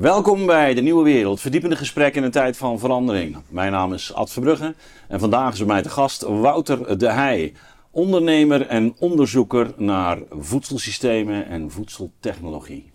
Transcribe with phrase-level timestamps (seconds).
[0.00, 3.36] Welkom bij de Nieuwe Wereld, verdiepende gesprekken in een tijd van verandering.
[3.48, 4.74] Mijn naam is Ad Verbrugge
[5.08, 7.52] en vandaag is bij mij te gast Wouter de Heij,
[7.90, 12.90] ondernemer en onderzoeker naar voedselsystemen en voedseltechnologie.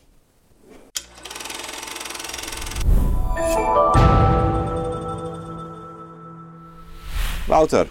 [7.48, 7.88] Wouter,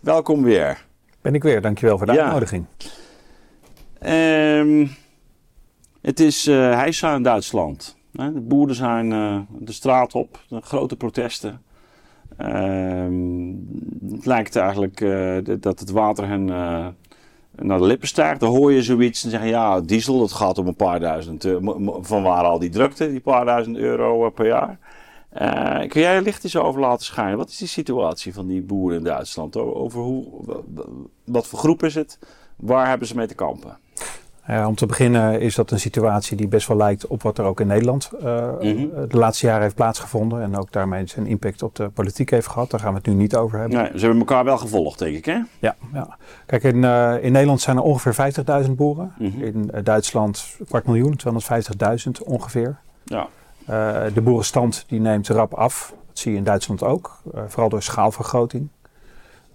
[0.00, 0.84] welkom weer.
[1.20, 2.22] Ben ik weer, dankjewel voor de Ja.
[2.22, 2.66] uitnodiging.
[3.98, 4.86] Ehm,
[6.00, 7.95] het is heisa in Duitsland.
[8.16, 11.62] De boeren zijn eh, de straat op, grote protesten.
[12.36, 13.52] Ehm,
[14.10, 16.86] het lijkt eigenlijk eh, dat het water hen eh,
[17.54, 18.40] naar de lippen stijgt.
[18.40, 21.48] Dan hoor je zoiets en zeggen: ja, diesel, dat gaat om een paar duizend.
[22.00, 24.78] van waar al die drukte, die paar duizend euro per jaar.
[25.36, 27.36] Eh, kun jij licht eens over laten schijnen?
[27.36, 29.56] Wat is die situatie van die boeren in Duitsland?
[29.56, 30.24] Over hoe,
[31.24, 32.18] wat voor groep is het?
[32.56, 33.78] Waar hebben ze mee te kampen?
[34.48, 37.44] Ja, om te beginnen is dat een situatie die best wel lijkt op wat er
[37.44, 38.86] ook in Nederland eh, Mhm.
[39.08, 40.42] de laatste jaren heeft plaatsgevonden.
[40.42, 42.70] En ook daarmee zijn impact op de politiek heeft gehad.
[42.70, 43.78] Daar gaan we het nu niet over hebben.
[43.78, 45.38] Nee, ze hebben elkaar wel gevolgd, denk ik, hè?
[45.58, 46.16] Ja, ja.
[46.46, 49.12] Kijk, in, eh, in Nederland zijn er ongeveer 50.000 boeren.
[49.18, 49.42] Mhm.
[49.42, 52.76] In eh, Duitsland kwart miljoen, 250.000 ongeveer.
[53.04, 53.26] Ja.
[53.66, 55.94] Eh, de boerenstand die neemt rap af.
[56.08, 57.18] Dat zie je in Duitsland ook.
[57.34, 58.68] eh, vooral door schaalvergroting.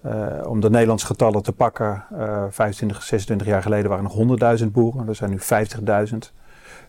[0.02, 4.60] Eh, om de Nederlandse getallen te pakken, eh 25, 26 jaar geleden waren er nog
[4.60, 5.08] 100.000 boeren.
[5.08, 6.34] Er zijn nu 50.000.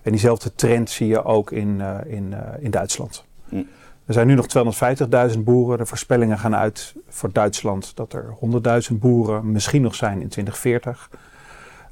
[0.03, 3.25] En diezelfde trend zie je ook in, eh, in, eh, in Duitsland.
[3.49, 3.63] Hm.
[4.07, 5.79] Er zijn nu nog 250.000 boeren.
[5.79, 11.11] De voorspellingen gaan uit voor Duitsland dat er 100.000 boeren misschien nog zijn in 2040.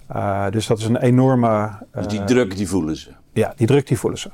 [0.07, 1.71] Eh, dus dat is een enorme.
[1.93, 3.11] Dus die eh, druk, die voelen ze.
[3.33, 4.31] ja, die druk die voelen ze.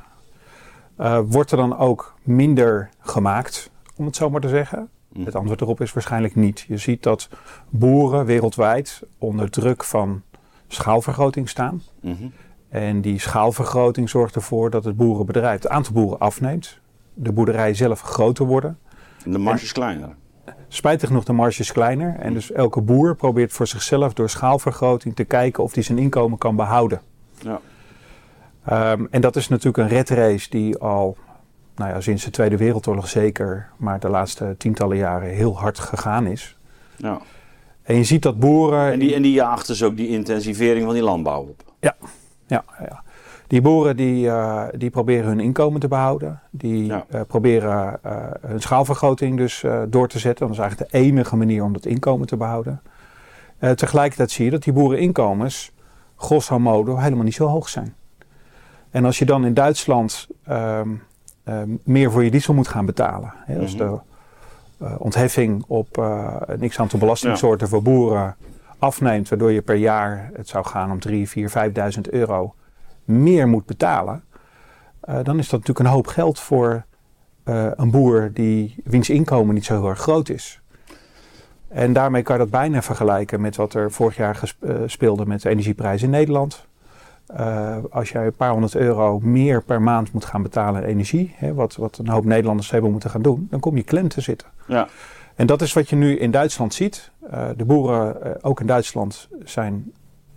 [0.96, 4.88] Eh, wordt er dan ook minder gemaakt, om het zo maar te zeggen?
[5.16, 5.24] Hm.
[5.24, 6.64] Het antwoord erop is waarschijnlijk niet.
[6.68, 7.28] Je ziet dat
[7.68, 10.22] boeren wereldwijd onder druk van
[10.68, 11.82] schaalvergroting staan.
[12.00, 12.26] Mhm.
[12.68, 16.78] En die schaalvergroting zorgt ervoor dat het boerenbedrijf, het aantal boeren afneemt.
[17.14, 18.78] De boerderijen zelf groter worden.
[19.24, 20.14] En de marge is kleiner.
[20.68, 22.16] Spijtig genoeg de marge is kleiner.
[22.18, 26.38] En dus elke boer probeert voor zichzelf door schaalvergroting te kijken of hij zijn inkomen
[26.38, 27.00] kan behouden.
[27.38, 27.60] Ja.
[28.64, 31.16] Ehm, en dat is natuurlijk een redrace die al
[31.76, 36.26] nou ja, sinds de Tweede Wereldoorlog zeker, maar de laatste tientallen jaren heel hard gegaan
[36.26, 36.56] is.
[36.96, 37.18] ja.
[37.82, 38.92] En je ziet dat boeren.
[38.92, 41.62] En, die, en die jaagt dus ook die intensivering van die landbouw op.
[42.48, 43.02] Ja, ja.
[43.46, 46.40] Die boeren die, eh, die proberen hun inkomen te behouden.
[46.50, 47.04] Die Ja.
[47.08, 48.16] eh, proberen eh,
[48.46, 50.46] hun schaalvergroting dus door te zetten.
[50.46, 52.82] Dat is eigenlijk de enige manier om dat inkomen te behouden.
[53.58, 55.72] Eh, tegelijkertijd zie je dat die boereninkomens
[56.16, 57.94] grosso modo helemaal niet zo hoog zijn.
[58.90, 60.88] En als je dan in Duitsland ehm,
[61.46, 63.32] ehm, meer voor je diesel moet gaan betalen.
[63.36, 63.84] Hè, als Mhm.
[63.84, 63.98] de
[64.78, 68.36] eh, ontheffing op eh, een x-aantal belastingsoorten voor boeren
[68.78, 72.54] afneemt, waardoor je per jaar, het zou gaan om 3, 4, 5.000 euro,
[73.04, 74.24] meer moet betalen,
[75.00, 76.84] eh, dan is dat natuurlijk een hoop geld voor
[77.76, 80.60] een boer die, wiens inkomen niet zo heel erg groot is.
[81.68, 84.54] En daarmee kan je dat bijna vergelijken met wat er vorig jaar
[84.86, 86.66] speelde met de energieprijzen in Nederland.
[87.26, 91.34] Eh, als jij een paar honderd euro meer per maand moet gaan betalen aan energie,
[91.36, 94.20] hè, wat, wat een hoop Nederlanders hebben moeten gaan doen, dan kom je klem te
[94.20, 94.48] zitten.
[94.66, 94.88] Ja.
[95.34, 97.10] En dat is wat je nu in Duitsland ziet.
[97.30, 99.92] Eh, de boeren, eh, ook in Duitsland, zijn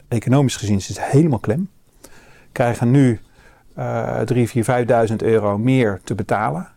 [0.08, 1.70] economisch gezien zitten helemaal klem.
[2.52, 3.20] Krijgen nu
[4.26, 6.68] 3, 4, 5.000 euro meer te betalen.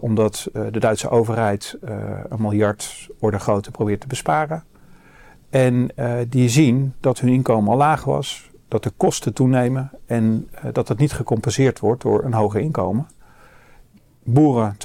[0.00, 1.78] Omdat de Duitse overheid
[2.28, 4.64] een miljard orde grootte probeert te besparen.
[5.50, 5.90] En
[6.28, 8.49] die zien dat hun inkomen al laag was.
[8.70, 13.08] Dat de kosten toenemen en eh, dat het niet gecompenseerd wordt door een hoger inkomen.
[14.24, 14.76] Boeren,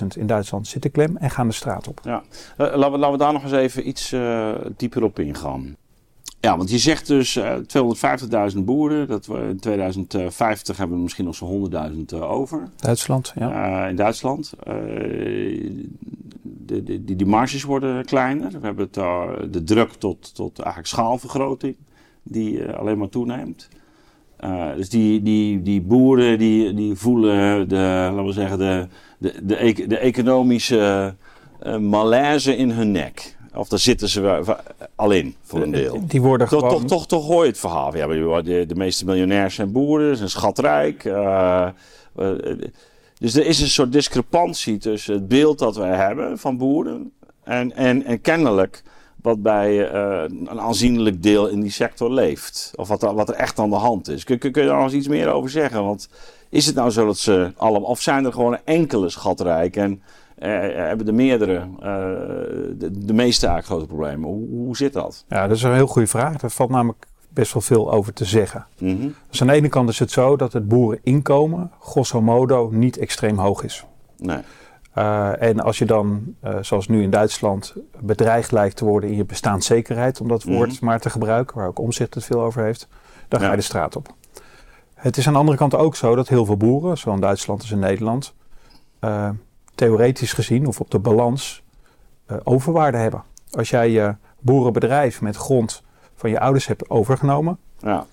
[0.00, 2.00] 250.000 in Duitsland, zitten klem en gaan de straat op.
[2.04, 2.22] Ja.
[2.56, 5.76] Eh, laten, we, laten we daar nog eens even iets eh, dieper op ingaan.
[6.40, 7.56] Ja, want je zegt dus eh
[8.54, 9.08] 250.000 boeren.
[9.08, 12.68] Dat we in 2050 hebben we misschien nog zo'n 100.000 eh, over.
[12.76, 13.82] Duitsland, ja.
[13.84, 14.52] eh, in Duitsland.
[14.62, 14.74] Eh,
[16.42, 18.50] de, de, die, die marges worden kleiner.
[18.50, 21.76] We hebben het, eh, de druk tot, tot eigenlijk schaalvergroting
[22.28, 23.68] die eh, alleen maar toeneemt.
[24.36, 28.86] Eh, dus die, die, die boeren die, die voelen de, laten we zeggen, de,
[29.18, 31.14] de, de, de economische
[31.60, 33.36] eh, malaise in hun nek.
[33.54, 34.56] Of daar zitten ze
[34.94, 36.06] al in, voor een deel.
[36.06, 36.78] Die worden Toch, gewoon...
[36.78, 37.96] toch, toch, toch hoor je het verhaal.
[37.96, 38.06] Ja,
[38.42, 41.02] de, de meeste miljonairs zijn boeren, zijn schatrijk.
[43.18, 47.12] dus er is een soort discrepantie tussen het beeld dat wij hebben van boeren
[47.44, 48.82] en, en, en kennelijk
[49.22, 52.72] wat bij eh, een aanzienlijk deel in die sector leeft.
[52.74, 54.24] Of wat, er- wat er echt aan de hand is.
[54.24, 55.84] Kun, kun, kun je daar nog eens iets meer over zeggen?
[55.84, 56.08] Want
[56.48, 60.02] is het nou zo dat ze allemaal, of zijn er gewoon enkele schatrijk en
[60.38, 61.86] eh, hebben de meerdere, eh,
[62.78, 64.28] de, de meeste eigenlijk grote problemen?
[64.30, 65.24] Hoe, hoe zit dat?
[65.28, 66.36] Ja, dat is een heel goede vraag.
[66.36, 68.66] Dat valt namelijk best wel veel over te zeggen.
[68.78, 69.08] Mhm.
[69.30, 73.38] Dus aan de ene kant is het zo dat het boereninkomen, grosso modo, niet extreem
[73.38, 73.84] hoog is.
[74.16, 74.38] Nee.
[74.98, 79.16] Uh, en als je dan, uh, zoals nu in Duitsland, bedreigd lijkt te worden in
[79.16, 80.84] je bestaanszekerheid, om dat woord Mhm.
[80.84, 82.88] maar te gebruiken, waar ook Omzicht het veel over heeft,
[83.28, 84.14] dan ga je de straat op.
[84.94, 87.60] Het is aan de andere kant ook zo dat heel veel boeren, zowel in Duitsland
[87.60, 88.34] als in Nederland,
[89.00, 89.30] uh,
[89.74, 91.62] theoretisch gezien of op de balans
[92.44, 93.22] overwaarde hebben.
[93.50, 95.82] Als jij je boerenbedrijf met grond
[96.14, 98.06] van je ouders hebt overgenomen, Ja.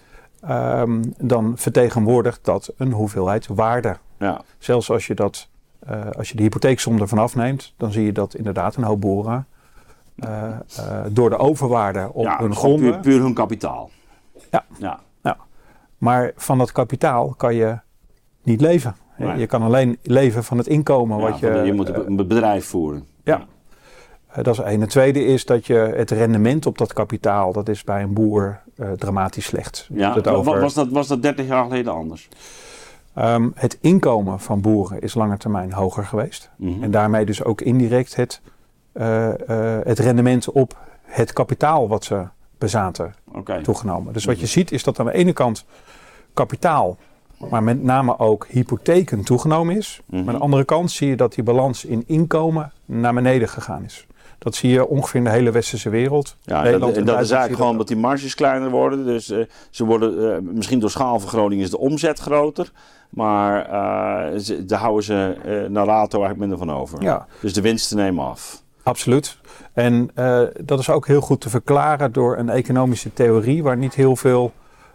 [0.82, 3.98] um, dan vertegenwoordigt dat een hoeveelheid waarde.
[4.20, 4.42] Ja.
[4.58, 5.48] Zelfs als je, dat,
[5.92, 9.48] uh, als je de hypotheeksom ervan afneemt, dan zie je dat inderdaad een hoop boeren
[10.16, 10.30] uh,
[10.80, 12.92] uh, door de overwaarde op ja, hun gronden.
[12.92, 13.90] Puur, puur hun kapitaal.
[14.52, 14.66] Ja.
[14.78, 15.00] Ja.
[15.98, 17.78] Maar van dat kapitaal kan je
[18.44, 18.96] niet leven.
[19.18, 19.38] Nee.
[19.38, 21.62] Je kan alleen leven van het inkomen Ja, wat je.
[21.66, 23.06] je moet eh, een bedrijf voeren.
[23.24, 23.46] ja.
[24.28, 24.82] Eh, dat is één.
[24.82, 28.62] Het tweede is dat je het rendement op dat kapitaal, dat is bij een boer
[28.76, 29.88] eh, dramatisch slecht.
[29.94, 30.16] Ja.
[30.24, 32.30] over, Was, dat, was dat 30 jaar geleden anders?
[33.16, 36.50] Ehm, het inkomen van boeren is lange termijn hoger geweest.
[36.56, 36.84] Mhm.
[36.84, 38.42] En daarmee dus ook indirect het,
[38.92, 42.24] eh, eh, het rendement op het kapitaal wat ze
[42.58, 43.16] bezaten
[43.64, 44.14] toegenomen.
[44.14, 45.66] Dus wat je ziet is dat aan de ene kant
[46.34, 46.98] kapitaal,
[47.50, 50.02] maar met name ook hypotheken toegenomen is.
[50.06, 50.24] Mhm.
[50.24, 53.84] Maar aan de andere kant zie je dat die balans in inkomen naar beneden gegaan
[53.84, 54.08] is.
[54.46, 56.36] Dat zie je ongeveer in de hele westerse wereld.
[56.42, 59.06] Ja, Nederland dat, en dat is eigenlijk gewoon dat die marges kleiner worden.
[59.06, 62.72] Dus eh, ze worden, eh, misschien door schaalvergroting is de omzet groter.
[63.10, 65.36] Maar eh, ze, daar houden ze
[65.70, 67.02] naar rato eigenlijk minder van over.
[67.02, 68.62] Ja, Dus de winsten nemen af.
[68.84, 69.38] absoluut.
[69.74, 70.10] En
[70.64, 74.52] dat is ook heel goed te verklaren door een economische theorie waar niet heel veel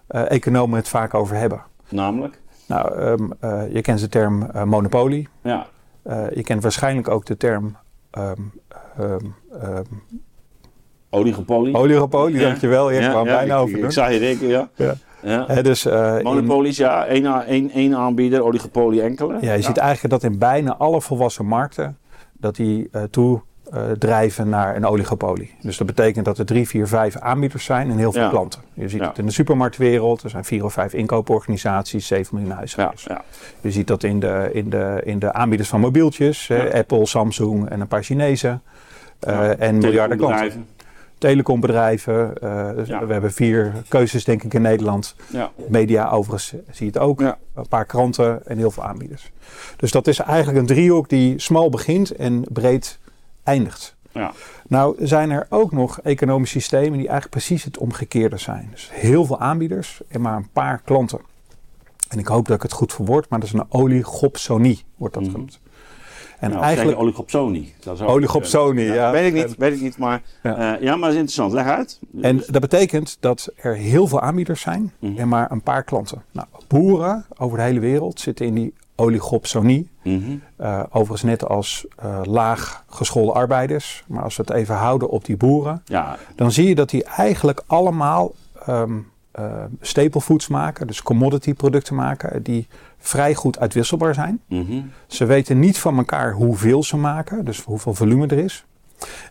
[0.08, 1.62] economen het vaak over hebben.
[1.88, 2.40] Namelijk?
[2.66, 5.28] Nou, ehm, eh, je kent de term monopolie.
[5.42, 5.66] Ja.
[6.34, 7.76] Je kent waarschijnlijk ook de term
[8.10, 8.34] ehm,
[8.98, 9.18] ehm,
[9.60, 9.84] ehm,
[11.10, 11.74] Oligopolie.
[11.74, 12.48] oligopolie, Ja.
[12.48, 12.90] dankjewel.
[12.90, 14.68] Je Ja, kwam ja, bijna ik, over ik, zag je denken, ja.
[15.22, 15.62] Ja.
[15.62, 17.06] dus, in- Monopolies, ja.
[17.06, 19.36] één, één, één aanbieder, oligopolie enkele.
[19.40, 21.98] ja, je ziet eigenlijk dat in bijna alle volwassen markten
[22.32, 23.40] dat die eh, toe
[23.98, 25.54] drijven naar een oligopolie.
[25.62, 28.28] Dus dat betekent dat er drie, vier, vijf aanbieders zijn en heel veel Ja.
[28.28, 28.60] klanten.
[28.74, 29.08] Je ziet Ja.
[29.08, 30.22] het in de supermarktwereld.
[30.22, 33.04] Er zijn vier of vijf inkooporganisaties, 7 miljoen huishoudens.
[33.04, 33.22] ja.
[33.60, 36.46] Je ziet dat in de, in de, in de aanbieders van mobieltjes.
[36.48, 36.74] hè.
[36.74, 38.62] Apple, Samsung en een paar Chinezen.
[39.20, 40.66] eh, en miljarden klanten.
[41.18, 42.38] Telecombedrijven.
[42.42, 42.88] Eh, dus.
[42.88, 45.14] We hebben vier keuzes denk ik in Nederland.
[45.32, 45.50] Ja.
[45.68, 47.20] Media overigens zie je het ook.
[47.20, 49.30] Een paar kranten en heel veel aanbieders.
[49.76, 52.98] Dus dat is eigenlijk een driehoek die smal begint en breed
[53.42, 53.96] eindigt.
[54.12, 54.32] Ja.
[54.68, 58.68] Nou zijn er ook nog economische systemen die eigenlijk precies het omgekeerde zijn.
[58.70, 61.20] Dus heel veel aanbieders en maar een paar klanten.
[62.08, 65.22] En ik hoop dat ik het goed verwoord, maar dat is een oligopsonie, wordt dat
[65.22, 65.32] Mhm.
[65.32, 65.60] genoemd.
[66.38, 67.74] En Nou, eigenlijk zeg je oligopsonie.
[67.80, 69.10] Dat is oligopsonie, ja.
[69.10, 70.50] Weet ik niet, weet ik niet, maar Ja.
[70.60, 71.52] ja, ja maar dat is interessant.
[71.52, 71.98] Leg uit.
[72.20, 75.18] En dat betekent dat er heel veel aanbieders zijn Mhm.
[75.18, 76.22] en maar een paar klanten.
[76.32, 79.88] Nou, boeren over de hele wereld zitten in die oligopsonie.
[80.02, 80.36] Mhm.
[80.56, 84.04] Eh, overigens net als eh, laag geschoolde arbeiders.
[84.06, 87.04] Maar als we het even houden op die boeren, Ja, dan zie je dat die
[87.04, 88.34] eigenlijk allemaal
[90.20, 92.66] foods maken, dus commodity producten maken, die
[92.98, 94.40] vrij goed uitwisselbaar zijn.
[94.46, 94.80] mhm.
[95.06, 98.64] Ze weten niet van elkaar hoeveel ze maken, dus hoeveel volume er is.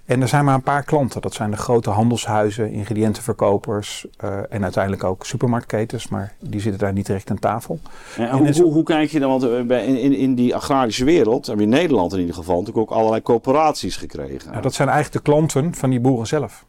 [0.06, 1.22] En er zijn maar een paar klanten.
[1.22, 6.94] Dat zijn de grote handelshuizen, ingrediëntenverkopers eh, en uiteindelijk ook supermarktketens, maar die zitten daar
[6.94, 7.80] niet direct aan tafel.
[8.18, 11.06] En En hoe, hoe, hoe kijk je dan, want eh, in, in, in die agrarische
[11.06, 14.50] wereld, hebben we in Nederland in ieder geval natuurlijk ook allerlei coöperaties gekregen.
[14.50, 16.66] Nou, dat zijn eigenlijk de klanten van die boeren zelf.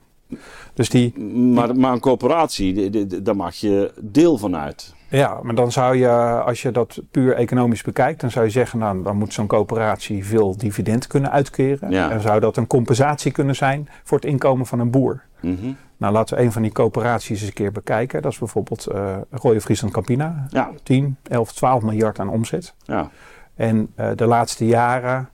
[0.74, 4.94] Dus die, maar, maar een coöperatie, daar maak je deel van uit.
[5.10, 6.08] Ja, maar dan zou je,
[6.44, 10.26] als je dat puur economisch bekijkt, dan zou je zeggen, nou, dan moet zo'n coöperatie
[10.26, 11.90] veel dividend kunnen uitkeren.
[11.90, 12.10] Ja.
[12.10, 15.22] En zou dat een compensatie kunnen zijn voor het inkomen van een boer.
[15.40, 15.72] Mhm.
[15.96, 18.22] Nou, laten we een van die coöperaties eens een keer bekijken.
[18.22, 20.46] Dat is bijvoorbeeld eh Rode Friesland Campina.
[20.48, 22.74] Ja, 10, 11, 12 miljard aan omzet.
[22.84, 23.10] ja.
[23.54, 25.28] En eh, de laatste jaren,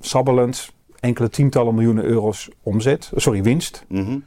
[0.00, 3.84] sabbelend, enkele tientallen miljoenen euro's omzet, sorry, winst.
[3.88, 4.18] Mhm.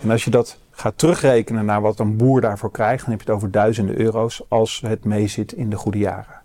[0.00, 3.26] En als je dat gaat terugrekenen naar wat een boer daarvoor krijgt, dan heb je
[3.26, 6.40] het over duizenden euro's als het meezit in de goede jaren.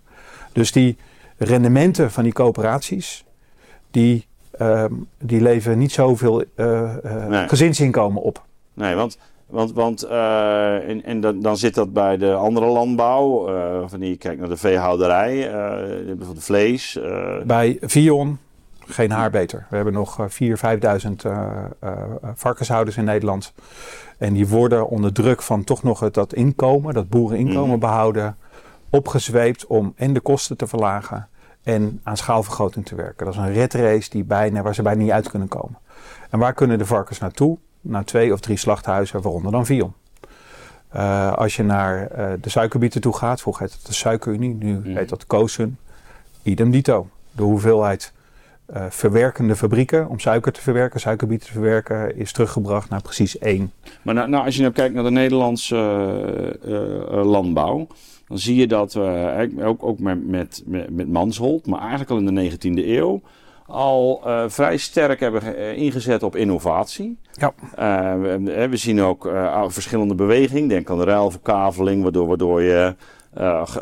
[0.51, 0.97] Dus die
[1.37, 3.25] rendementen van die coöperaties,
[3.91, 7.47] die, ehm, die leveren niet zoveel Nee.
[7.47, 8.43] gezinsinkomen op.
[8.73, 13.43] Nee, want, want, want eh, en, en dan, dan zit dat bij de andere landbouw.
[13.89, 16.99] wanneer je kijkt naar de veehouderij, eh bijvoorbeeld vlees.
[17.45, 18.39] Bij Vion
[18.87, 19.65] geen haar beter.
[19.69, 20.59] We hebben nog eh, 4.000,
[21.01, 21.91] 5.000 eh, eh,
[22.35, 23.53] varkenshouders in Nederland.
[24.17, 27.79] En die worden onder druk van toch nog het, dat inkomen, dat boereninkomen Mhm.
[27.79, 28.37] behouden,
[28.89, 31.27] opgezweept om en de kosten te verlagen
[31.63, 33.25] en aan schaalvergroting te werken.
[33.25, 35.77] Dat is een red race die bijna, waar ze bijna niet uit kunnen komen.
[36.29, 37.57] En waar kunnen de varkens naartoe?
[37.81, 39.93] Naar twee of drie slachthuizen, waaronder dan Vion.
[40.95, 44.73] Uh, als je naar uh, de suikerbieten toe gaat, vroeger heette het de Suikerunie, nu
[44.73, 44.95] Mhm.
[44.97, 45.79] heet dat Kozen.
[46.43, 47.07] Idem dito.
[47.31, 48.13] De hoeveelheid
[48.73, 53.71] uh, verwerkende fabrieken om suiker te verwerken, suikerbieten te verwerken, is teruggebracht naar precies één.
[54.01, 55.75] Maar nou, nou, als je nou kijkt naar de Nederlandse
[56.65, 57.87] uh, landbouw,
[58.27, 62.35] dan zie je dat we ook, ook met, met, met Mansholt, maar eigenlijk al in
[62.35, 63.21] de 19e eeuw,
[63.67, 67.17] al uh, vrij sterk hebben ingezet op innovatie.
[67.31, 67.53] Ja.
[67.79, 70.67] Uh, we, we, zien ook uh, verschillende bewegingen.
[70.67, 72.95] Denk aan de ruilverkaveling, waardoor, waardoor je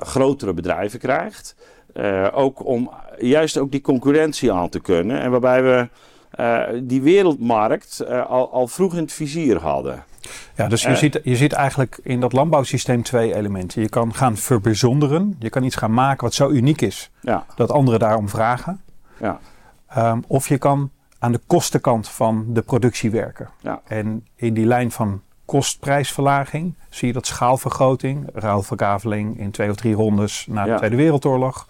[0.02, 1.56] grotere bedrijven krijgt.
[2.34, 5.22] Ook om juist ook die concurrentie aan te kunnen.
[5.22, 5.90] En waarbij we
[6.84, 10.04] die wereldmarkt al, al vroeg in het vizier hadden.
[10.56, 13.82] Ja, dus je, ziet, je ziet eigenlijk in dat landbouwsysteem twee elementen.
[13.82, 15.36] Je kan gaan verbijzonderen.
[15.40, 17.46] Je kan iets gaan maken wat zo uniek is ja.
[17.56, 18.82] dat anderen daarom vragen.
[19.20, 19.40] Ja.
[19.98, 23.50] Um, of je kan aan de kostenkant van de productie werken.
[23.60, 23.82] Ja.
[23.88, 29.94] En in die lijn van kostprijsverlaging zie je dat schaalvergroting, ruilverkaveling in twee of drie
[29.96, 30.78] rondes na de Ja.
[30.78, 31.68] Tweede Wereldoorlog,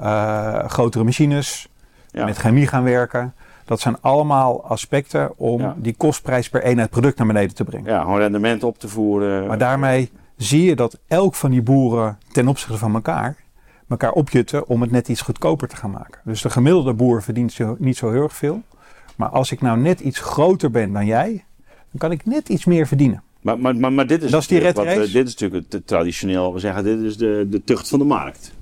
[0.00, 1.68] uh, grotere machines,
[2.10, 2.24] Ja.
[2.24, 3.34] met chemie gaan werken.
[3.64, 5.74] Dat zijn allemaal aspecten om Ja.
[5.78, 7.92] die kostprijs per eenheid product naar beneden te brengen.
[7.92, 9.46] Ja, gewoon rendement op te voeren.
[9.46, 13.36] Maar daarmee zie je dat elk van die boeren ten opzichte van elkaar
[13.88, 16.20] elkaar opjutten om het net iets goedkoper te gaan maken.
[16.24, 18.62] Dus de gemiddelde boer verdient zo, niet zo heel erg veel.
[19.16, 21.44] Maar als ik nou net iets groter ben dan jij,
[21.96, 23.22] dan kan ik net iets meer verdienen.
[23.40, 25.72] Maar, maar, maar, maar dit is, Dat is die red wat, eh, dit is natuurlijk
[25.72, 28.54] het traditioneel, we zeggen, dit is de, de tucht van de markt.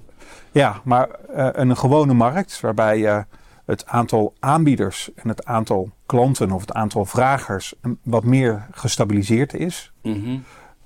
[0.53, 3.19] Ja, maar uh, een gewone markt waarbij uh,
[3.65, 9.93] het aantal aanbieders en het aantal klanten of het aantal vragers wat meer gestabiliseerd is.
[10.03, 10.37] Mhm.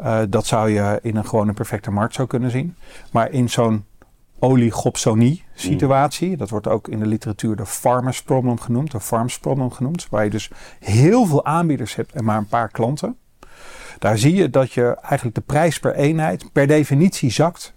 [0.01, 2.75] Uh, dat zou je in een gewone perfecte markt zo kunnen zien.
[3.13, 3.85] Maar in zo'n
[4.39, 9.71] oligopsonie situatie, dat wordt ook in de literatuur de farmers problem genoemd, de farms problem
[9.71, 13.17] genoemd, waar je dus heel veel aanbieders hebt en maar een paar klanten.
[13.99, 17.75] Daar zie je dat je eigenlijk de prijs per eenheid per definitie zakt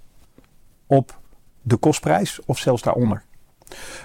[0.87, 1.19] op
[1.61, 3.23] de kostprijs of zelfs daaronder.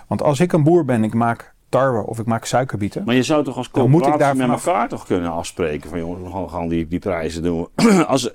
[0.07, 3.05] Want als ik een boer ben, ik maak tarwe of ik maak suikerbieten.
[3.05, 6.49] Maar je zou toch als coöperatie daar met elkaar toch kunnen afspreken van jongens, we
[6.49, 7.69] gaan, die, die prijzen doen.
[8.07, 8.35] als,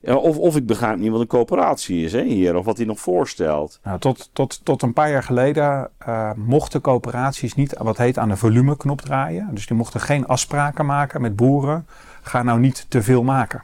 [0.00, 3.00] of, of ik begrijp niet wat een coöperatie is hè, hier, of wat hij nog
[3.00, 3.80] voorstelt.
[3.82, 8.28] Nou, tot, tot, tot een paar jaar geleden eh, mochten coöperaties niet wat heet aan
[8.28, 9.48] de volumeknop draaien.
[9.52, 11.86] Dus die mochten geen afspraken maken met boeren.
[12.22, 13.62] Ga nou niet te veel maken.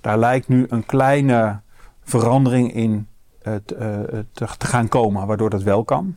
[0.00, 1.60] Daar lijkt nu een kleine
[2.02, 3.08] verandering in
[3.42, 3.60] eh, eh,
[4.32, 6.16] te gaan komen, waardoor dat wel kan.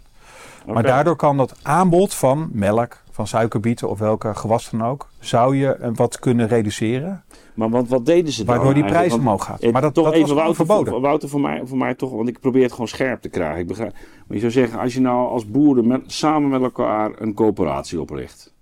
[0.74, 5.56] Maar daardoor kan dat aanbod van melk, van suikerbieten of welke gewas dan ook, zou
[5.56, 7.24] je eh, wat kunnen reduceren.
[7.54, 8.56] Maar wat, wat deden ze dan?
[8.56, 9.72] Waardoor die prijs Want, omhoog gaat.
[9.72, 10.94] Maar dat, toch dat even Wouter, verboden.
[10.94, 13.60] Voor, Wouter, voor mij, voor mij toch, want ik probeer het gewoon scherp te krijgen.
[13.60, 13.94] Ik begrijp,
[14.28, 18.02] maar je zou zeggen, als je nou als boeren met, samen met elkaar een coöperatie
[18.02, 18.54] opricht.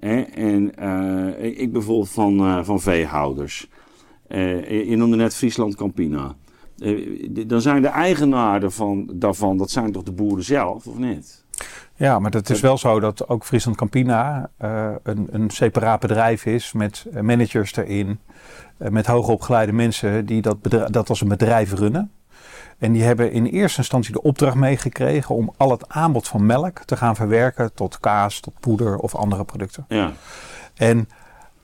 [0.00, 3.68] Hè, en eh, ik, bijvoorbeeld van, eh, van veehouders.
[4.26, 6.36] Eh, je noemde net Friesland Campina.
[6.80, 10.96] Eh, d- dan zijn de eigenaren van, daarvan, dat zijn toch de boeren zelf, of
[10.98, 11.44] niet?
[11.94, 16.46] Ja, maar het is wel zo dat ook Friesland Campina eh, een, een separaat bedrijf
[16.46, 18.18] is met eh, managers erin,
[18.78, 20.56] eh, met hoogopgeleide mensen die dat,
[20.90, 22.10] dat als een bedrijf runnen.
[22.78, 26.78] En die hebben in eerste instantie de opdracht meegekregen om al het aanbod van melk
[26.78, 29.84] te gaan verwerken tot kaas, tot poeder of andere producten.
[29.88, 30.12] Ja.
[30.74, 31.08] En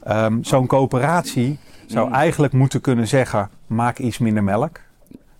[0.03, 2.15] ehm, zo'n coöperatie zou Mm.
[2.15, 4.81] eigenlijk moeten kunnen zeggen: maak iets minder melk.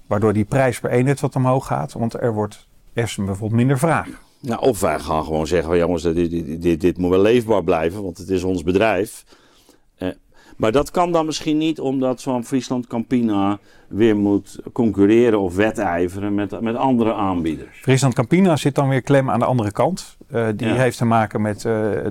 [0.07, 4.09] Waardoor die prijs per eenheid wat omhoog gaat, want er wordt is bijvoorbeeld minder vraag.
[4.41, 8.03] Nou, of wij gaan gewoon zeggen, jongens, dit, dit, dit, dit moet wel leefbaar blijven,
[8.03, 9.25] want het is ons bedrijf.
[10.57, 13.59] Eh, maar dat kan dan misschien niet omdat zo'n Friesland Campina
[13.89, 17.79] weer moet concurreren of wedijveren met, met andere aanbieders.
[17.81, 20.17] Friesland Campina zit dan weer klem aan de andere kant.
[20.31, 20.75] Eh, die Ja.
[20.75, 21.63] heeft te maken met eh,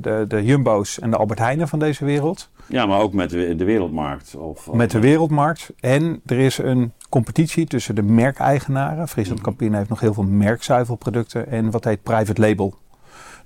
[0.01, 2.49] de, de Jumbo's en de Albert Heijnen van deze wereld.
[2.67, 4.35] Ja, maar ook met de, de wereldmarkt.
[4.35, 5.73] Of, Met de wereldmarkt.
[5.79, 9.07] En er is een competitie tussen de merkeigenaren.
[9.07, 11.47] Friesland Campina heeft nog heel veel merkzuivelproducten.
[11.47, 12.73] En wat heet private label.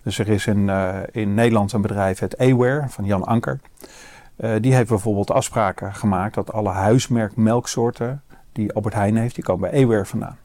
[0.03, 3.59] Dus er is in, eh, in Nederland een bedrijf, het Aware van Jan Anker.
[4.39, 9.43] Eh, die heeft bijvoorbeeld afspraken gemaakt dat alle huismerk melksoorten die Albert Heijn heeft, die
[9.43, 10.37] komen bij Aware vandaan.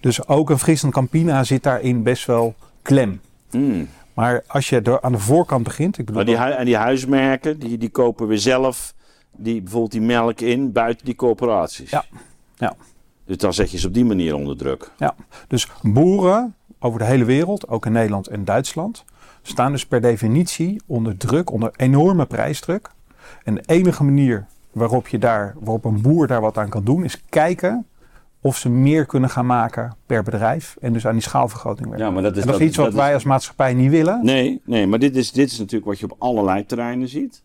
[0.00, 3.20] Dus ook een Friesland Campina zit daarin best wel klem.
[3.50, 3.88] Mm.
[4.14, 7.58] Maar als je er aan de voorkant begint, ik bedoel, Maar die, en die huismerken,
[7.58, 8.94] die, die kopen weer zelf
[9.36, 11.90] die, bijvoorbeeld die melk in buiten die coöperaties.
[11.90, 12.04] Ja.
[12.56, 12.74] Ja.
[13.24, 14.90] Dus dan zet je ze op die manier onder druk.
[14.98, 15.14] Ja,
[15.48, 19.04] dus boeren over de hele wereld, ook in Nederland en Duitsland,
[19.42, 22.90] staan dus per definitie onder druk, onder enorme prijsdruk.
[23.42, 27.04] En de enige manier waarop, je daar, waarop een boer daar wat aan kan doen,
[27.04, 27.86] is kijken
[28.40, 30.76] of ze meer kunnen gaan maken per bedrijf.
[30.80, 32.06] En dus aan die schaalvergroting werken.
[32.06, 34.20] Ja, maar dat is, en dat is iets wat wij als maatschappij niet willen.
[34.22, 37.42] Nee, nee, maar dit is, dit is natuurlijk wat je op allerlei terreinen ziet.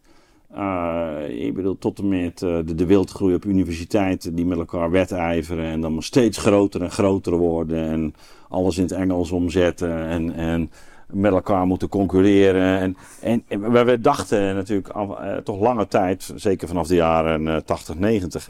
[0.56, 4.92] Uh, ik bedoel, tot en met uh, de, de wildgroei op universiteiten die met elkaar
[4.92, 8.14] wedijveren en dan maar steeds groter en groter worden en
[8.50, 10.72] alles in het Engels omzetten en, en
[11.12, 12.80] met elkaar moeten concurreren.
[12.80, 17.66] En, en, en we dachten natuurlijk al, uh, toch lange tijd, zeker vanaf de jaren
[17.66, 18.50] 80, 90,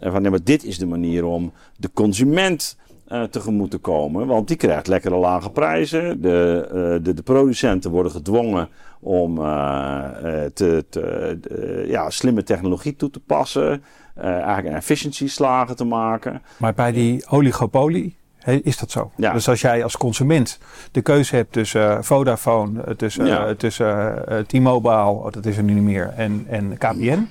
[0.00, 2.76] van nee, maar dit is de manier om de consument
[3.30, 4.26] tegemoet te komen.
[4.26, 6.22] Want die krijgt lekkere lage prijzen.
[6.22, 8.68] De, de, de, producenten worden gedwongen
[9.00, 9.36] om
[10.54, 13.82] te, te ja, slimme technologie toe te passen.
[14.14, 16.42] eigenlijk een efficiency-slagen te maken.
[16.56, 19.10] Maar bij die oligopolie is dat zo?
[19.16, 19.32] Ja.
[19.32, 20.58] Dus als jij als consument
[20.92, 23.54] de keuze hebt tussen Vodafone, tussen, ja.
[23.54, 27.28] tussen T-Mobile, oh, dat is er nu niet meer, en, en KPN.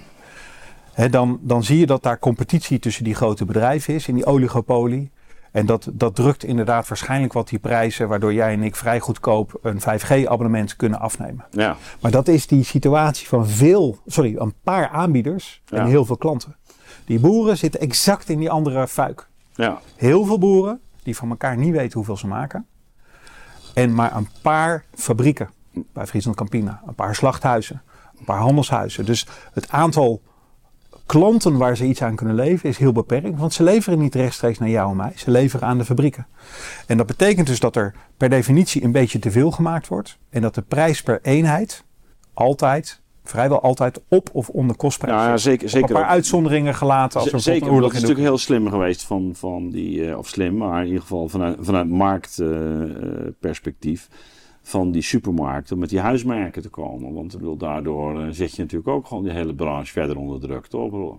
[0.94, 4.26] He, dan, dan zie je dat daar competitie tussen die grote bedrijven is in die
[4.26, 5.12] oligopolie.
[5.52, 9.60] En dat, dat drukt inderdaad waarschijnlijk wat die prijzen, waardoor jij en ik vrij goedkoop
[9.62, 11.46] een 5G-abonnement kunnen afnemen.
[11.52, 11.78] Ja.
[12.02, 16.56] Maar dat is die situatie van veel, sorry, een paar aanbieders en heel veel klanten.
[17.06, 19.28] Die boeren zitten exact in die andere fuik.
[19.54, 19.82] Ja.
[19.96, 22.66] Heel veel boeren die van elkaar niet weten hoeveel ze maken.
[23.74, 25.50] En maar een paar fabrieken
[25.94, 27.82] bij Friesland Campina, een paar slachthuizen,
[28.20, 29.06] een paar handelshuizen.
[29.06, 30.22] Dus het aantal
[31.06, 33.40] klanten waar ze iets aan kunnen leveren is heel beperkt.
[33.40, 35.12] Want ze leveren niet rechtstreeks naar jou en mij.
[35.16, 36.28] Ze leveren aan de fabrieken.
[36.88, 40.18] En dat betekent dus dat er per definitie een beetje te veel gemaakt wordt.
[40.30, 41.84] En dat de prijs per eenheid
[42.34, 47.20] altijd, vrijwel altijd op of onder kostprijs ja, zeker, zeker Op een paar uitzonderingen gelaten.
[47.20, 50.58] Als er zeker, dat is natuurlijk heel slim geweest van, van die, uh, of slim,
[50.58, 54.08] maar in ieder geval vanuit, vanuit marktperspectief.
[54.12, 54.18] Uh,
[54.70, 57.14] van die supermarkten met die huismerken te komen.
[57.14, 61.18] Want bedoel, daardoor zet je natuurlijk ook gewoon die hele branche verder onder druk, toch?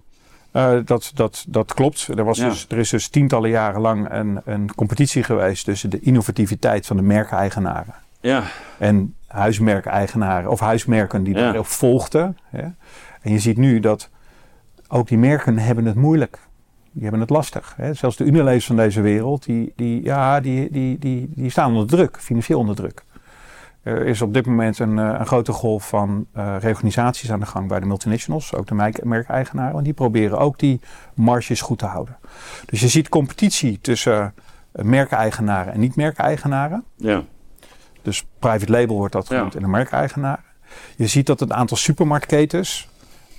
[0.52, 2.08] Uh, dat, dat, dat klopt.
[2.16, 2.48] Er, was ja.
[2.48, 6.96] dus, er is dus tientallen jaren lang een, een competitie geweest tussen de innovativiteit van
[6.96, 7.94] de merkeigenaren.
[8.20, 8.42] Ja.
[8.78, 11.40] En huismerkeigenaren of huismerken die ja.
[11.40, 12.36] daarop volgden.
[12.48, 12.62] Hè.
[13.20, 14.10] En je ziet nu dat
[14.88, 16.38] ook die merken hebben het moeilijk.
[16.92, 17.74] Die hebben het lastig.
[17.76, 17.94] Hè.
[17.94, 21.86] Zelfs de Unilevers van deze wereld, die, die, ja, die, die, die, die staan onder
[21.86, 23.04] druk, financieel onder druk.
[23.82, 27.46] Er is op dit moment een, eh, een grote golf van uh, reorganisaties aan de
[27.46, 29.72] gang bij de multinationals, ook de merkeigenaren.
[29.72, 30.80] Want die proberen ook die
[31.14, 32.16] marges goed te houden.
[32.66, 34.34] Dus je ziet competitie tussen
[34.72, 36.84] uh, merkeigenaren en niet-merkeigenaren.
[36.96, 37.22] Ja.
[38.02, 39.58] Dus private label wordt dat genoemd ja.
[39.58, 40.44] in de merkeigenaren.
[40.96, 42.88] Je ziet dat het aantal supermarktketens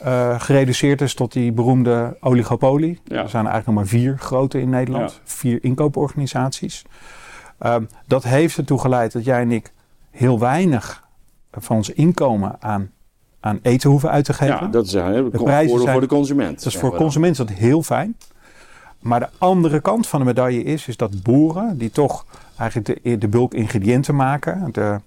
[0.03, 2.99] uh, gereduceerd is tot die beroemde oligopolie.
[3.03, 3.23] Ja.
[3.23, 5.11] Er zijn eigenlijk nog maar vier grote in Nederland.
[5.11, 5.17] Ja.
[5.23, 6.85] Vier inkooporganisaties.
[7.65, 9.71] Um, dat heeft ertoe geleid dat jij en ik
[10.11, 11.03] heel weinig
[11.51, 12.91] van ons inkomen aan,
[13.39, 14.55] aan eten hoeven uit te geven.
[14.55, 16.63] Ja, dat is hè, de prijzen voor, voor de consument.
[16.63, 18.17] Dat is voor consument dat heel fijn.
[18.99, 22.25] Maar de andere kant van de medaille is, is dat boeren die toch
[22.61, 24.99] eigenlijk de, de bulk ingrediënten maken, de,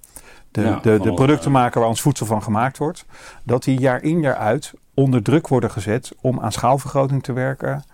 [0.50, 3.04] de, ja, de, de producten maken waar ons voedsel van gemaakt wordt,
[3.42, 7.84] dat die jaar in jaar uit onder druk worden gezet om aan schaalvergroting te werken.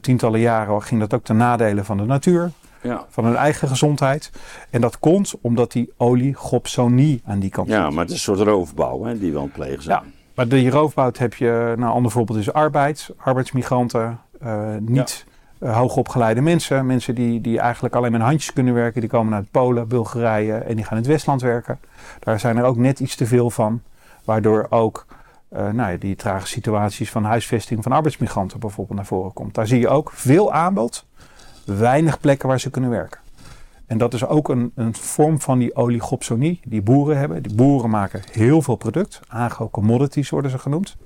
[0.00, 2.50] Tientallen jaren ging dat ook ten nadele van de natuur
[2.82, 3.04] ja.
[3.08, 4.30] van hun eigen gezondheid.
[4.70, 8.48] En dat komt omdat die oligopsonie aan die kant Ja, maar het is een soort
[8.48, 10.00] roofbouw hè, die we aan het plegen zijn.
[10.04, 15.32] Ja, maar die roofbouw heb je, nou, ander voorbeeld is arbeid, arbeidsmigranten, uh, niet ja.
[15.64, 16.86] Uh, hoogopgeleide mensen.
[16.86, 20.76] Mensen die, die eigenlijk alleen met handjes kunnen werken, die komen uit Polen, Bulgarije en
[20.76, 21.78] die gaan in het Westland werken.
[22.18, 23.82] Daar zijn er ook net iets te veel van,
[24.24, 25.06] waardoor ook
[25.52, 29.54] uh, nou ja, die trage situaties van huisvesting van arbeidsmigranten bijvoorbeeld naar voren komt.
[29.54, 31.06] Daar zie je ook veel aanbod
[31.64, 33.20] weinig plekken waar ze kunnen werken.
[33.86, 37.42] En dat is ook een, een vorm van die oligopsonie die boeren hebben.
[37.42, 39.20] Die boeren maken heel veel product.
[39.28, 40.96] Agro-commodities worden ze genoemd.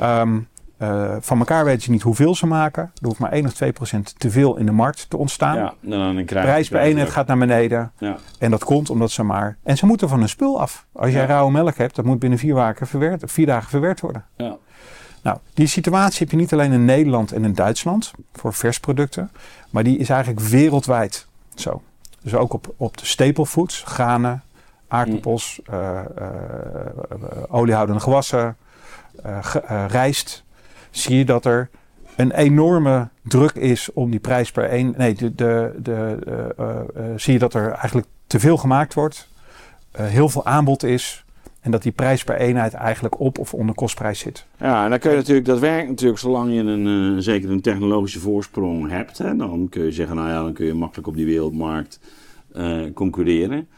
[0.00, 0.48] Um,
[0.82, 2.82] uh, van elkaar weten ze niet hoeveel ze maken.
[2.82, 5.56] Er hoeft maar 1 of 2 procent te veel in de markt te ontstaan.
[5.56, 7.92] Ja, dan de prijs per eenheid gaat naar beneden.
[7.98, 8.16] Ja.
[8.38, 9.56] En dat komt omdat ze maar...
[9.62, 10.86] En ze moeten van hun spul af.
[10.92, 11.26] Als jij ja.
[11.26, 14.24] rauwe melk hebt, dat moet binnen vier, dagen verwerkt, vier dagen verwerkt worden.
[14.36, 14.56] Ja.
[15.22, 19.30] Nou, die situatie heb je niet alleen in Nederland en in Duitsland voor versproducten,
[19.70, 21.82] maar die is eigenlijk wereldwijd zo.
[22.22, 24.42] Dus ook op, op de staple foods, granen,
[24.88, 25.74] aardappels, mm.
[25.74, 26.28] uh, uh,
[27.48, 28.56] oliehoudende gewassen,
[29.86, 30.44] rijst,
[30.92, 31.70] zie je dat er
[32.16, 34.94] een enorme druk is om die prijs per één.
[34.96, 39.28] Nee, de, de, de, zie je dat er eigenlijk te veel gemaakt wordt,
[39.96, 41.24] heel veel aanbod is.
[41.60, 44.46] En dat die prijs per eenheid eigenlijk op of onder kostprijs zit.
[44.56, 47.60] Ja, en dan kun je natuurlijk, dat werkt natuurlijk zolang je een, uh, zeker een
[47.60, 49.18] technologische voorsprong hebt.
[49.18, 52.00] Hè, dan kun je zeggen, nou ja, dan kun je makkelijk op die wereldmarkt
[52.94, 53.68] concurreren.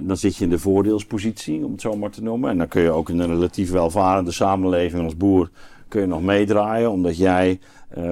[0.00, 2.50] Dan zit je in de voordeelspositie, om het zo maar te noemen.
[2.50, 5.50] En dan kun je ook in een relatief welvarende samenleving als boer
[5.88, 7.58] kun je nog meedraaien, omdat jij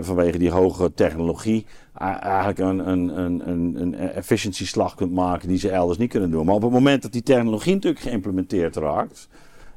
[0.01, 5.71] vanwege die hoge technologie eigenlijk een, een, een, een, een efficiëntieslag kunt maken die ze
[5.71, 6.47] elders niet kunnen doen.
[6.47, 9.29] Maar op het moment dat die technologie natuurlijk geïmplementeerd raakt,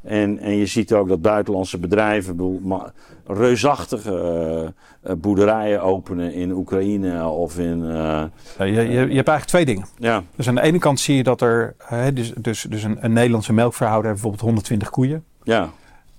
[0.01, 2.35] En, en je ziet ook dat buitenlandse bedrijven
[3.25, 7.83] reusachtige eh, eh, boerderijen openen in Oekraïne of in.
[7.85, 8.23] eh,
[8.57, 9.85] je, je, je hebt eigenlijk twee dingen.
[9.97, 12.97] ja, Dus aan de ene kant zie je dat er, hè, dus, dus, dus een,
[12.99, 15.23] een Nederlandse melkverhouder heeft bijvoorbeeld 120 koeien.
[15.43, 15.69] ja,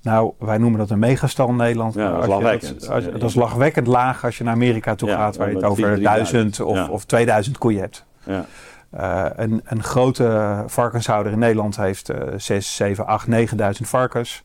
[0.06, 1.94] Nou, wij noemen dat een megastal in Nederland.
[1.94, 2.80] Ja, dat is lachwekkend.
[2.80, 5.48] Dat, als je- dat is lachwekkend laag als je naar Amerika toe Ja, gaat, waar
[5.48, 6.88] je het over 3000, 1000 of, ja.
[6.88, 8.04] of 2000 koeien hebt.
[8.24, 8.44] ja,
[8.90, 14.42] Eh, een, een grote varkenshouder in Nederland heeft eh 6, 7, 8, 9000 varkens.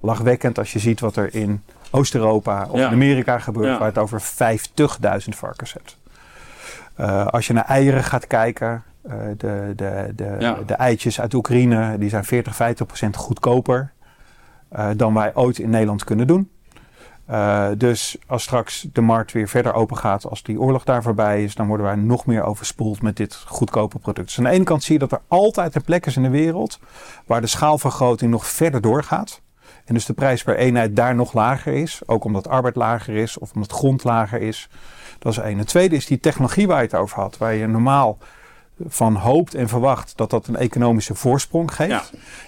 [0.00, 3.98] Lachwekkend als je ziet wat er in Oost-Europa of in Amerika gebeurt, waar je het
[3.98, 5.96] over 50.000 varkens hebt.
[6.96, 11.98] Eh, als je naar eieren gaat kijken, eh, de, de, de, de eitjes uit Oekraïne,
[11.98, 13.92] die zijn 40, 50 procent goedkoper
[14.96, 16.48] dan wij ooit in Nederland kunnen doen.
[17.26, 21.44] Eh, dus als straks de markt weer verder open gaat, als die oorlog daar voorbij
[21.44, 24.26] is, dan worden wij nog meer overspoeld met dit goedkope product.
[24.26, 26.28] Dus aan de ene kant zie je dat er altijd een plek is in de
[26.28, 26.78] wereld
[27.26, 29.42] waar de schaalvergroting nog verder doorgaat.
[29.84, 32.00] En dus de prijs per eenheid daar nog lager is.
[32.06, 34.68] Ook omdat arbeid lager is of omdat grond lager is.
[35.18, 35.58] Dat is één.
[35.58, 37.38] Het tweede is die technologie waar je het over had.
[37.38, 38.18] Waar je normaal
[38.86, 41.90] van hoopt en verwacht dat dat een economische voorsprong geeft.
[41.90, 42.02] Ja.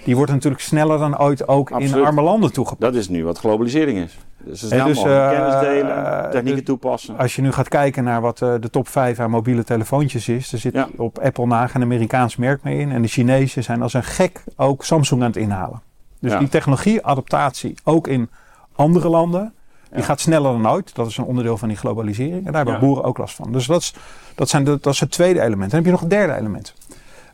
[0.05, 2.93] Die wordt natuurlijk sneller dan ooit ook in arme landen toegepast.
[2.93, 4.19] dat is nu wat globalisering is.
[4.39, 7.19] Dus snel dus, eh, kennis delen, technieken dus- toepassen.
[7.19, 10.53] Als je nu gaat kijken naar wat eh, de top 5 aan mobiele telefoontjes is,
[10.53, 10.89] er zit Ja.
[10.97, 12.93] op Apple na een Amerikaans merk mee in.
[12.93, 15.83] En de Chinezen zijn als een gek ook Samsung aan het inhalen.
[16.21, 16.39] Dus Ja.
[16.39, 18.31] die technologieadaptatie, ook in
[18.75, 19.55] andere landen,
[19.95, 20.95] die gaat sneller dan ooit.
[20.95, 22.47] Dat is een onderdeel van die globalisering.
[22.47, 23.53] En daar hebben boeren ook last van.
[23.53, 23.95] Dus dat is,
[24.35, 25.71] dat, zijn de, dat is het tweede element.
[25.71, 26.75] Dan heb je nog een derde element.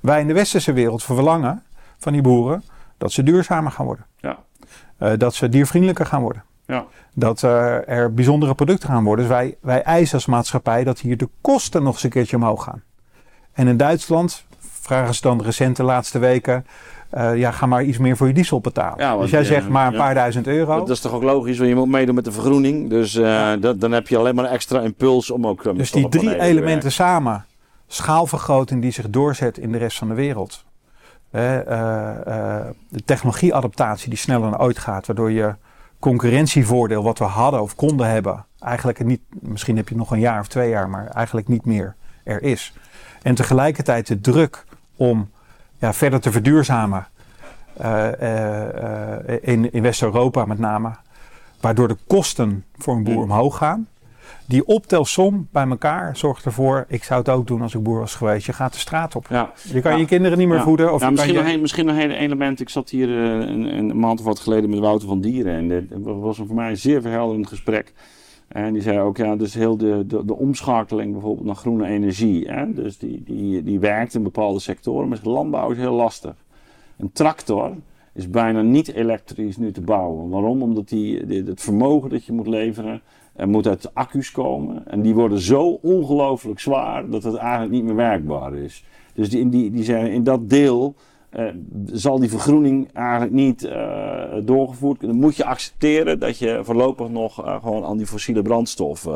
[0.00, 1.62] Wij in de westerse wereld verlangen
[1.98, 2.62] van die boeren
[2.98, 4.06] dat ze duurzamer gaan worden.
[4.16, 4.38] Ja.
[4.96, 6.84] Eh, dat ze diervriendelijker gaan worden Ja.
[7.14, 9.24] dat eh, er bijzondere producten gaan worden.
[9.24, 12.64] Dus wij, wij eisen als maatschappij dat hier de kosten nog eens een keertje omhoog
[12.64, 12.82] gaan.
[13.52, 15.38] En in Duitsland vragen ze dan
[15.74, 16.66] de laatste weken...
[17.12, 18.98] eh, ja, ga maar iets meer voor je diesel betalen.
[18.98, 20.78] Ja, want, dus jij eh, zegt maar een paar duizend euro.
[20.78, 22.90] Dat is toch ook logisch, want je moet meedoen met de vergroening.
[22.90, 25.64] Dus eh, dat, dan heb je alleen maar een extra impuls om ook.
[25.64, 27.44] eh, dus die drie elementen samen,
[27.86, 30.64] schaalvergroting die zich doorzet in de rest van de wereld.
[31.30, 35.54] Eh, eh, eh, de technologieadaptatie die sneller dan ooit gaat, waardoor je
[35.98, 40.40] concurrentievoordeel wat we hadden of konden hebben, eigenlijk niet, misschien heb je nog een jaar
[40.40, 41.94] of twee jaar, maar eigenlijk niet meer
[42.24, 42.72] er is.
[43.22, 44.64] En tegelijkertijd de druk
[44.96, 45.30] om
[45.82, 47.06] ja, verder te verduurzamen
[47.76, 50.90] eh, eh, eh, in, in West-Europa met name,
[51.60, 53.22] waardoor de kosten voor een boer Mm.
[53.22, 53.86] omhoog gaan.
[54.46, 58.14] Die optelsom bij elkaar zorgt ervoor, ik zou het ook doen als ik boer was
[58.14, 59.26] geweest, je gaat de straat op.
[59.28, 59.52] Ja.
[59.62, 59.98] Je kan Ja.
[59.98, 60.62] je kinderen niet meer Ja.
[60.62, 60.92] voeden.
[60.92, 62.60] Of Nou, kan misschien, je- nog een, misschien nog een element.
[62.60, 65.54] Ik zat hier een, een maand of wat geleden met Wouter van Dieren.
[65.54, 67.92] En dit was een voor mij een zeer verhelderend gesprek.
[68.52, 72.48] En die zei ook, ja, dus heel de, de, de omschakeling bijvoorbeeld naar groene energie.
[72.48, 72.72] Hè?
[72.72, 76.34] Dus die, die, die werkt in bepaalde sectoren, maar landbouw is heel lastig.
[76.96, 77.72] Een tractor
[78.12, 80.28] is bijna niet elektrisch nu te bouwen.
[80.28, 80.62] Waarom?
[80.62, 83.00] Omdat die, het vermogen dat je moet leveren,
[83.32, 84.88] er moet uit accu's komen.
[84.88, 88.84] En die worden zo ongelooflijk zwaar dat het eigenlijk niet meer werkbaar is.
[89.14, 90.94] Dus die, die, die zijn, in dat deel
[91.32, 91.44] eh,
[91.86, 95.16] zal die vergroening eigenlijk niet eh, doorgevoerd kunnen.
[95.16, 99.06] Dan moet je accepteren dat je voorlopig nog eh, gewoon aan die fossiele brandstof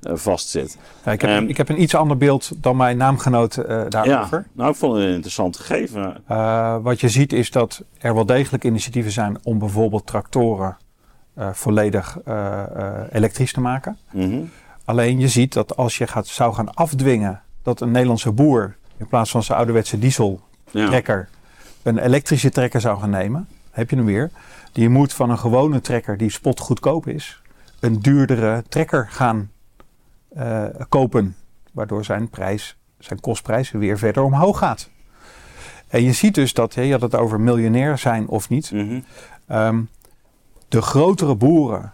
[0.00, 0.78] vastzit.
[1.04, 3.54] Ja, ik, heb, Ehm, ik heb een iets ander beeld dan mijn naamgenoot
[3.88, 4.38] daarover.
[4.38, 6.22] Ja, nou, ik vond het een interessant gegeven.
[6.82, 10.76] Wat je ziet is dat er wel degelijk initiatieven zijn om bijvoorbeeld tractoren
[11.52, 12.18] volledig
[13.12, 13.96] elektrisch te maken.
[14.12, 14.40] Mhm.
[14.84, 19.06] Alleen je ziet dat als je gaat, zou gaan afdwingen dat een Nederlandse boer in
[19.06, 21.02] plaats van zijn ouderwetse diesel Ja.
[21.82, 24.30] Een elektrische trekker zou gaan nemen, heb je hem weer.
[24.72, 27.42] Die moet van een gewone trekker die spotgoedkoop is,
[27.80, 29.50] een duurdere trekker gaan
[30.28, 31.36] eh, kopen.
[31.72, 34.90] Waardoor zijn prijs, zijn kostprijs weer verder omhoog gaat.
[35.88, 38.70] En je ziet dus dat, je had het over miljonair zijn of niet.
[38.72, 39.00] Mhm.
[39.46, 39.82] Ehm,
[40.68, 41.92] de grotere boeren,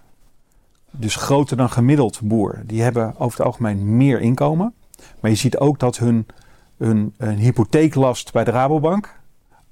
[0.90, 4.74] dus groter dan gemiddeld boer, die hebben over het algemeen meer inkomen.
[5.20, 6.26] Maar je ziet ook dat hun,
[6.76, 9.15] hun, hun hypotheeklast bij de Rabobank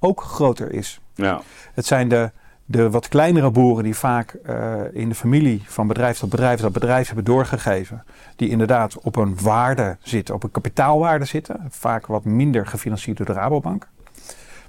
[0.04, 1.00] ook groter is.
[1.14, 1.40] Ja.
[1.74, 2.30] Het zijn de,
[2.64, 6.72] de wat kleinere boeren die vaak eh, in de familie van bedrijf tot bedrijf dat
[6.72, 8.04] bedrijf hebben doorgegeven.
[8.36, 11.66] Die inderdaad op een waarde zitten, op een kapitaalwaarde zitten.
[11.68, 13.88] Vaak wat minder gefinancierd door de Rabobank.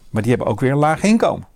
[0.09, 1.47] Maar die hebben ook weer een laag inkomen.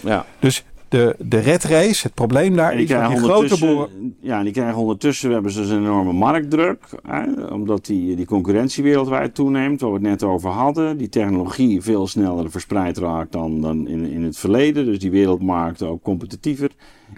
[0.00, 0.24] ja.
[0.38, 4.16] Dus de, de red race, het probleem daar is dat krijgen, die grote boeren...
[4.20, 6.84] ja, en die krijgen ondertussen hebben ze dus een enorme marktdruk.
[7.02, 10.96] Hè, omdat die, die concurrentie wereldwijd toeneemt, waar we het net over hadden.
[10.96, 14.84] Die technologie veel sneller verspreid raakt dan, dan in, in het verleden.
[14.84, 16.70] Dus die wereldmarkt ook competitiever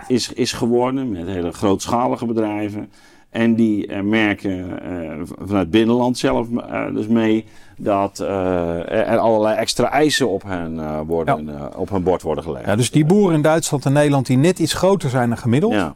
[0.09, 2.91] is, is geworden met hele grootschalige bedrijven.
[3.33, 7.45] En die eh, merken eh, vanuit het binnenland zelf eh, dus mee
[7.83, 12.45] dat eh, er allerlei extra eisen op hun, eh, worden, eh, op hun bord worden
[12.45, 12.66] gelegd.
[12.66, 15.73] Ja, dus die boeren in Duitsland en Nederland die net iets groter zijn dan gemiddeld.
[15.73, 15.95] Ja,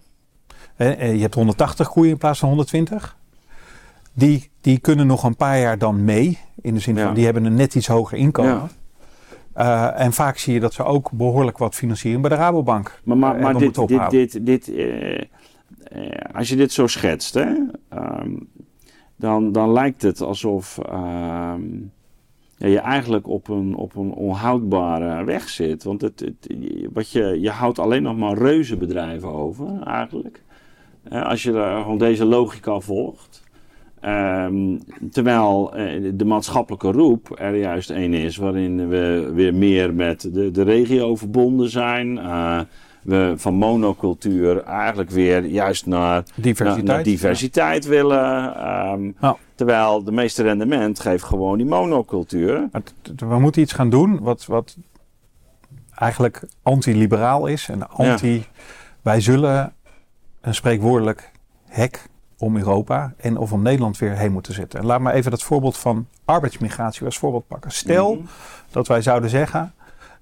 [0.76, 3.16] Je hebt 180 koeien in plaats van 120.
[4.12, 6.38] Die, die kunnen nog een paar jaar dan mee.
[6.60, 8.52] In de zin van die hebben een net iets hoger inkomen.
[8.52, 8.68] Ja.
[9.52, 13.00] Eh, en vaak zie je dat ze ook behoorlijk wat financieren bij de Rabobank.
[13.04, 14.70] Maar, maar, dit, dit, dit, dit,
[16.32, 17.54] als je dit zo schetst, hè,
[17.88, 18.30] ehm,
[19.16, 21.62] dan, dan lijkt het alsof ehm,
[22.56, 25.84] je eigenlijk op een, op een onhoudbare weg zit.
[25.84, 26.56] Want het, het,
[26.92, 30.42] wat je, je houdt alleen nog maar reuzenbedrijven over, eigenlijk.
[31.02, 33.44] Eh, als je gewoon deze logica volgt.
[34.00, 34.78] Ehm,
[35.10, 40.50] terwijl eh, de maatschappelijke roep er juist een is waarin we weer meer met de,
[40.50, 42.18] de regio verbonden zijn.
[43.06, 46.84] We van monocultuur eigenlijk weer juist naar, Diversiteit.
[46.84, 48.54] naar diversiteit willen.
[48.56, 49.34] Ehm.
[49.54, 52.68] Terwijl de meeste rendement geeft gewoon die monocultuur.
[53.16, 54.76] We moeten iets gaan doen wat, wat
[55.94, 57.68] eigenlijk anti-liberaal is.
[57.68, 58.44] En anti...
[59.02, 59.72] Wij zullen
[60.40, 61.30] een spreekwoordelijk
[61.64, 62.06] hek
[62.38, 64.78] om Europa en of om Nederland weer heen moeten zetten.
[64.80, 67.70] En laat maar even dat voorbeeld van arbeidsmigratie als voorbeeld pakken.
[67.70, 68.24] Stel Mhm.
[68.70, 69.72] dat wij zouden zeggen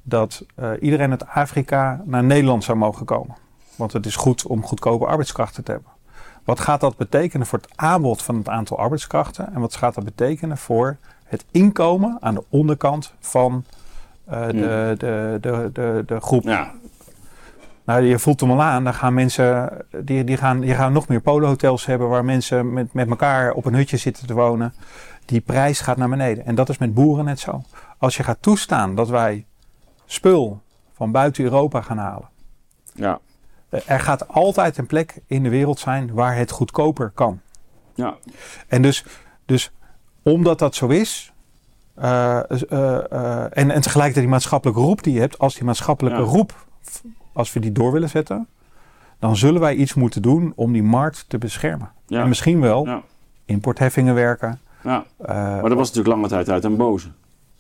[0.05, 3.37] dat eh, iedereen uit Afrika naar Nederland zou mogen komen.
[3.77, 5.91] Want het is goed om goedkope arbeidskrachten te hebben.
[6.45, 9.55] Wat gaat dat betekenen voor het aanbod van het aantal arbeidskrachten?
[9.55, 13.65] En wat gaat dat betekenen voor het inkomen aan de onderkant van
[14.25, 16.43] eh, de, de, de, de, de groep?
[16.43, 16.73] Ja,
[17.85, 18.85] Nou, je voelt hem al aan.
[18.85, 22.93] Dan gaan mensen, die, die, gaan, die gaan nog meer polohotels hebben waar mensen met,
[22.93, 24.75] met elkaar op een hutje zitten te wonen.
[25.25, 26.47] Die prijs gaat naar beneden.
[26.47, 27.63] En dat is met boeren net zo.
[27.99, 29.47] Als je gaat toestaan dat wij
[30.07, 30.61] spul
[30.93, 32.29] van buiten Europa gaan halen.
[32.95, 33.19] ja,
[33.69, 37.41] eh, Er gaat altijd een plek in de wereld zijn waar het goedkoper kan.
[37.95, 38.15] ja.
[38.69, 39.05] En dus,
[39.45, 39.73] dus
[40.23, 41.33] omdat dat zo is.
[41.95, 42.39] eh,
[42.71, 45.39] eh, en, en tegelijkertijd die maatschappelijke roep die je hebt.
[45.39, 46.25] Als die maatschappelijke Ja.
[46.27, 46.67] roep,
[47.33, 48.49] als we die door willen zetten.
[49.19, 51.91] Dan zullen wij iets moeten doen om die markt te beschermen.
[52.07, 52.21] ja.
[52.23, 53.03] En misschien wel Ja.
[53.45, 54.61] importheffingen werken.
[54.83, 55.05] ja.
[55.27, 57.09] Maar dat was natuurlijk lange tijd uit en boze.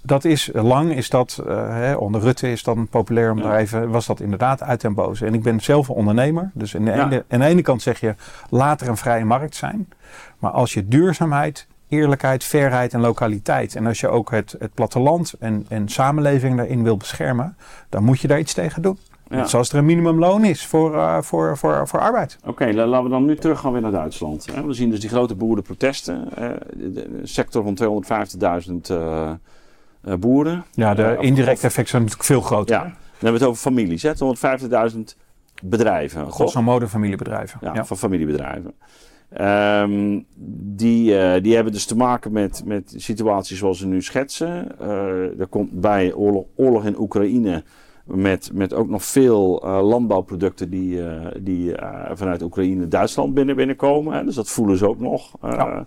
[0.04, 3.44] Dat is lang, is dat, eh, hè, onder Rutte is dat een populair om Ja.
[3.44, 5.26] daar even, was dat inderdaad uit en boze.
[5.26, 7.04] En ik ben zelf een ondernemer, dus aan de, Ja.
[7.06, 8.14] ene, aan de ene kant zeg je
[8.50, 9.88] later een vrije markt zijn.
[10.38, 13.74] Maar als je duurzaamheid, eerlijkheid, fairheid en lokaliteit.
[13.76, 17.56] En als je ook het, het platteland en, en samenleving daarin wil beschermen,
[17.88, 18.98] dan moet je daar iets tegen doen.
[19.28, 19.46] Ja.
[19.46, 22.38] Zoals er een minimumloon is voor, eh, voor, voor, voor arbeid.
[22.44, 24.46] Oké, la- laten we dan nu terug gaan weer naar Duitsland.
[24.66, 26.28] We zien dus die grote boerenprotesten.
[26.76, 29.30] de, de sector van 250.000 eh, eh,
[30.20, 30.64] boeren.
[30.72, 32.74] Ja, de Eh, indirecte effecten zijn natuurlijk veel groter.
[32.76, 34.02] Ja, dan hebben we het over families.
[34.02, 34.14] hè.
[34.14, 35.16] 250.000
[35.62, 36.30] bedrijven.
[36.32, 37.58] Grosso modo familiebedrijven.
[37.62, 37.84] Ja, Ja.
[37.84, 38.74] van familiebedrijven.
[39.30, 40.20] Ehm,
[40.76, 44.78] die, eh, die hebben dus te maken met, met situaties zoals ze nu schetsen.
[44.80, 47.64] Eh, er komt bij oorlog, oorlog in Oekraïne
[48.04, 53.56] met, met ook nog veel eh, landbouwproducten die, eh, die eh, vanuit Oekraïne Duitsland binnen,
[53.56, 54.14] binnenkomen.
[54.14, 54.24] Hè.
[54.24, 55.32] Dus dat voelen ze ook nog.
[55.42, 55.86] Eh, Ja.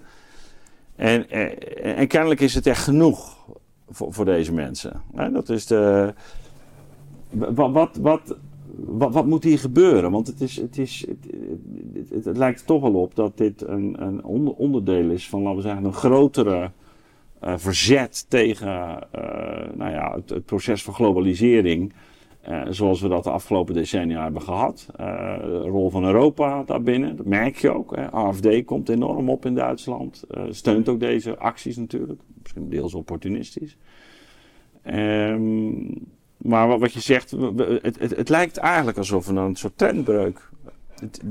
[0.96, 1.52] en, en,
[1.96, 3.38] en kennelijk is het echt genoeg
[3.90, 5.02] voor, voor deze mensen.
[5.34, 6.14] Dat is de...
[7.30, 8.38] Wat, wat, wat,
[8.88, 10.12] wat, moet hier gebeuren?
[10.12, 13.96] Want het, is, het, is, het, het, lijkt er toch wel op dat dit een,
[14.00, 16.72] een onder- onderdeel is van, laten we zeggen, een grotere
[17.40, 21.94] eh, verzet tegen eh, nou ja, het proces van globalisering.
[22.48, 24.88] Eh, zoals we dat de afgelopen decennia hebben gehad.
[24.96, 27.96] Eh, de rol van Europa daarbinnen, dat merk je ook.
[27.96, 28.12] Hè.
[28.12, 30.24] AFD komt enorm op in Duitsland.
[30.30, 32.22] eh, steunt ook deze acties natuurlijk.
[32.42, 33.78] Misschien deels opportunistisch.
[34.84, 35.78] Ehm,
[36.38, 37.32] maar wat, wat je zegt,
[37.82, 40.50] het, het, het lijkt eigenlijk alsof we een soort trendbreuk.
[41.00, 41.22] Het-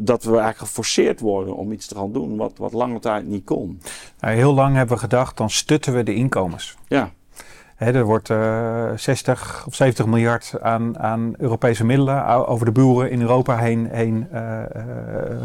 [0.00, 3.44] dat we eigenlijk geforceerd worden om iets te gaan doen wat, wat lange tijd niet
[3.44, 3.80] kon.
[4.20, 6.76] Heel lang hebben we gedacht, dan stutten we de inkomens.
[6.88, 7.12] Ja,
[7.92, 13.20] Er wordt eh 60 of 70 miljard aan, aan Europese middelen over de boeren in
[13.20, 14.66] Europa heen, heen eh, eh,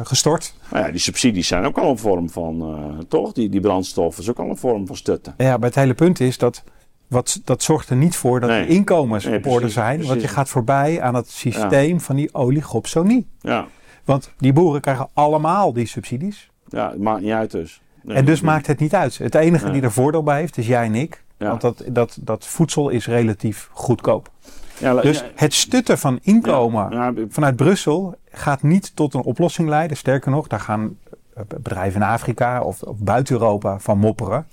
[0.03, 0.53] gestort.
[0.71, 3.31] maar ja, die subsidies zijn ook al een vorm van, eh, toch?
[3.33, 5.33] Die, die brandstoffen is ook al een vorm van stutten.
[5.37, 6.63] Ja, maar het hele punt is dat
[7.07, 8.67] wat, dat zorgt er niet voor dat Nee.
[8.67, 10.05] de inkomens Nee, op orde precies, zijn.
[10.05, 13.27] Want je gaat voorbij aan het systeem van die oligopsonie.
[13.39, 13.65] Ja,
[14.05, 16.49] Want die boeren krijgen allemaal die subsidies.
[16.67, 17.81] ja het maakt niet uit dus.
[18.03, 19.17] Nee, en dus maakt het niet uit.
[19.17, 21.23] Het enige die er voordeel bij heeft, is jij en ik.
[21.39, 21.47] Ja.
[21.47, 24.31] Want dat, dat, dat voedsel is relatief goedkoop.
[24.79, 29.97] Ja, Dus het stutten van inkomen ja, vanuit Brussel gaat niet tot een oplossing leiden.
[29.97, 30.97] Sterker nog, daar gaan
[31.33, 34.47] eh, bedrijven in Afrika of, of buiten Europa van mopperen.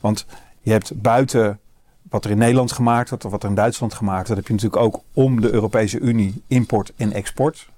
[0.00, 0.26] Want
[0.60, 1.58] je hebt buiten
[2.02, 4.52] wat er in Nederland gemaakt wordt of wat er in Duitsland gemaakt wordt, heb je
[4.52, 7.68] natuurlijk ook om de Europese Unie import en export.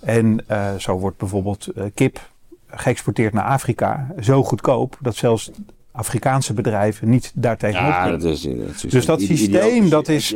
[0.00, 2.20] En uh, zo wordt bijvoorbeeld uh, kip
[2.66, 5.50] geëxporteerd naar Afrika zo goedkoop dat zelfs
[5.98, 10.34] Afrikaanse bedrijven niet daartegenop ja, dat is, dat is Dus dat systeem, dat is,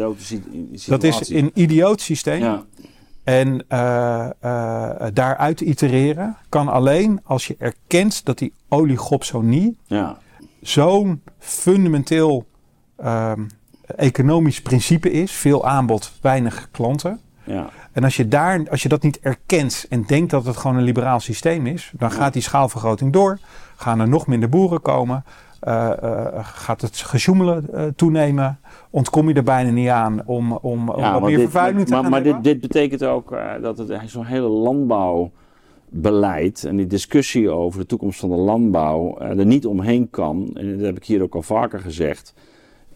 [0.87, 2.41] dat is een idioot systeem.
[2.41, 2.65] Ja.
[3.25, 10.19] En uh, uh, daaruit itereren kan alleen als je erkent dat die oligopsonie Ja.
[10.61, 12.47] zo'n fundamenteel
[12.97, 13.41] ehm,
[13.97, 15.33] economisch principe is.
[15.33, 17.21] Veel aanbod, weinig klanten.
[17.45, 17.71] Ja.
[17.93, 20.83] En als je, daar, als je dat niet erkent en denkt dat het gewoon een
[20.83, 23.39] liberaal systeem is, dan gaat die schaalvergroting door.
[23.77, 25.25] Gaan er nog minder boeren komen.
[25.69, 28.59] Uh, uh, gaat het gesjoemelen uh, toenemen?
[28.91, 31.79] Ontkom je er bijna niet aan om, om, om Ja, wat maar meer dit, vervuiling
[31.79, 32.53] maar, te gaan maar dit, hebben?
[32.53, 38.21] dit betekent ook eh, dat het zo'n hele landbouwbeleid en die discussie over de toekomst
[38.21, 40.51] van de landbouw eh, er niet omheen kan.
[40.55, 42.35] En dat heb ik hier ook al vaker gezegd.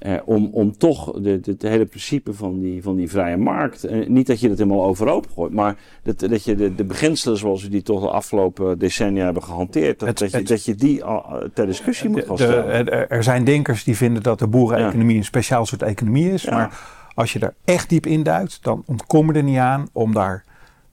[0.07, 3.85] Eh, om, om toch het hele principe van die, van die vrije markt.
[3.85, 7.39] eh, niet dat je het helemaal overhoop gooit, maar dat, dat je de, de beginselen
[7.39, 9.99] zoals we die toch de afgelopen decennia hebben gehanteerd.
[9.99, 12.89] Dat, Het- dat, je, het- dat je die al, eh, ter discussie moet gaan stellen.
[12.91, 16.43] er- er zijn denkers die vinden dat de boereneconomie een speciaal soort economie is.
[16.43, 16.55] Ja.
[16.55, 16.81] Maar
[17.15, 20.45] als je er echt diep in duikt, dan ontkom je er niet aan om daar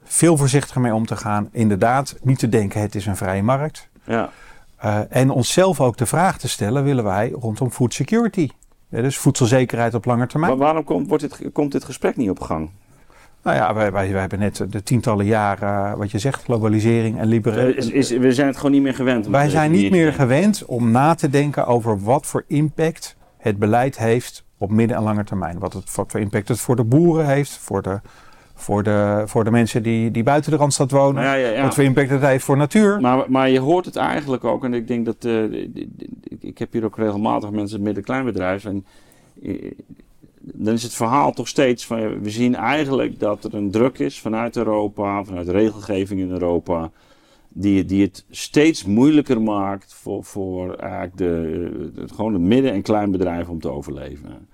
[0.03, 1.49] veel voorzichtiger mee om te gaan.
[1.51, 3.89] Inderdaad, niet te denken het is een vrije markt.
[4.05, 4.29] ja.
[4.85, 8.49] Uh, en onszelf ook de vraag te stellen, willen wij rondom food security.
[9.01, 10.51] Dus voedselzekerheid op lange termijn.
[10.51, 12.69] Maar waarom komt, wordt dit, komt dit gesprek niet op gang?
[13.43, 17.19] Nou ja, wij, wij, wij hebben net de tientallen jaren, uh, wat je zegt, globalisering
[17.19, 18.05] en liberalisering.
[18.05, 19.27] Eh, we zijn het gewoon niet meer gewend.
[19.27, 23.97] Wij zijn niet meer gewend om na te denken over wat voor impact het beleid
[23.97, 25.59] heeft op midden- en lange termijn.
[25.59, 28.01] Wat, het, wat voor impact het voor de boeren heeft, voor de,
[28.63, 31.23] voor de, voor de mensen die, die buiten de Randstad wonen.
[31.23, 31.61] Ja, ja, ja.
[31.63, 33.01] Wat voor impact het heeft voor natuur.
[33.01, 35.25] Maar, maar je hoort het eigenlijk ook, en ik denk dat.
[35.25, 35.43] eh,
[36.39, 38.65] ik- heb hier ook regelmatig mensen met een kleinbedrijf.
[38.65, 38.85] En
[39.43, 39.71] eh,
[40.41, 42.21] dan is het verhaal toch steeds van.
[42.21, 46.91] We zien eigenlijk dat er een druk is vanuit Europa, vanuit regelgeving in Europa.
[47.55, 52.81] Die, die het steeds moeilijker maakt voor, voor eigenlijk de, de, gewoon de midden- en
[52.81, 54.47] kleinbedrijven om te overleven.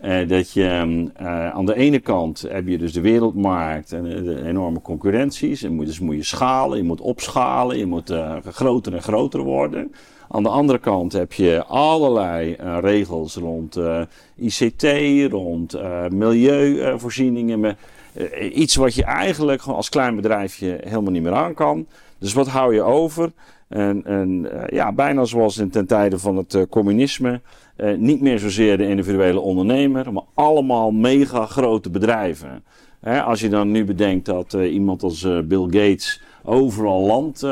[0.00, 4.44] Eh, dat je eh, aan de ene kant heb je dus de wereldmarkt en de
[4.44, 5.62] enorme concurrenties.
[5.62, 9.40] En moet, dus moet je schalen, je moet opschalen, je moet eh, groter en groter
[9.40, 9.92] worden.
[10.28, 13.78] Aan de andere kant heb je allerlei regels rond
[14.36, 14.84] ICT,
[15.30, 15.76] rond
[16.12, 17.76] milieuvoorzieningen.
[18.52, 21.86] iets wat je eigenlijk gewoon als klein bedrijfje helemaal niet meer aan kan.
[22.18, 23.32] Dus wat hou je over?
[23.70, 27.40] En, eh, ja, bijna zoals in ten tijde van het eh, communisme.
[27.76, 32.64] Eh, niet meer zozeer de individuele ondernemer, maar allemaal mega grote bedrijven.
[33.24, 37.46] Als je dan nu bedenkt dat iemand als Bill Gates overal land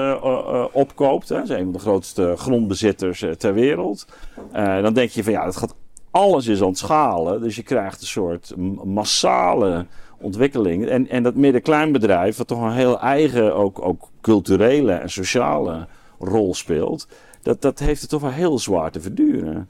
[0.72, 1.28] opkoopt.
[1.28, 4.06] Hè, is een van de grootste grondbezitters ter wereld.
[4.52, 5.74] Dan denk je van ja, dat gaat
[6.10, 7.40] alles is aan het schalen.
[7.40, 8.54] Dus je krijgt een soort
[8.84, 9.86] massale
[10.20, 10.86] ontwikkeling.
[10.86, 15.86] En, en dat midden-kleinbedrijf, wat toch een heel eigen, ook, ook culturele en sociale
[16.18, 17.08] rol speelt.
[17.42, 19.68] Dat, dat heeft het toch wel heel zwaar te verduren.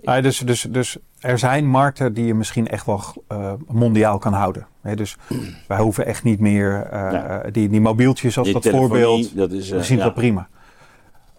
[0.00, 4.32] Ja, dus, dus, dus er zijn markten die je misschien echt wel uh, mondiaal kan
[4.32, 4.66] houden.
[4.80, 5.16] He, dus
[5.68, 7.42] wij hoeven echt niet meer uh, Ja.
[7.52, 9.36] die, die mobieltjes als Die dat voorbeeld.
[9.36, 10.04] Dat is, We eh, zien ja.
[10.04, 10.48] dat prima.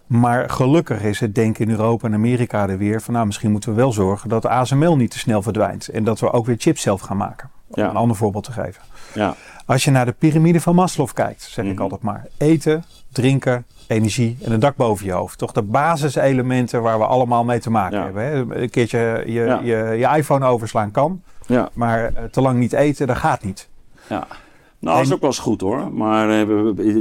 [0.06, 3.70] Maar gelukkig is het denken in Europa en Amerika er weer van nou misschien moeten
[3.70, 5.88] we wel zorgen dat ASML niet te snel verdwijnt.
[5.88, 7.50] En dat we ook weer chips zelf gaan maken.
[7.68, 8.82] Om een ander voorbeeld te geven.
[9.14, 9.34] Ja.
[9.66, 11.82] Als je naar de piramide van Maslow kijkt, zeg ik Mhm.
[11.82, 12.26] altijd maar.
[12.38, 15.38] Eten, drinken, energie en een dak boven je hoofd.
[15.38, 18.04] Toch de basiselementen waar we allemaal mee te maken Ja.
[18.04, 18.22] hebben.
[18.24, 18.60] Hè?
[18.62, 19.60] Een keertje je, Ja.
[19.62, 21.22] je, je iPhone overslaan kan.
[21.46, 21.68] Ja.
[21.72, 23.68] Maar eh, te lang niet eten, dat gaat niet.
[24.08, 24.26] ja.
[24.80, 25.92] Nou, dat is ook wel eens goed hoor.
[25.92, 26.38] Maar eh,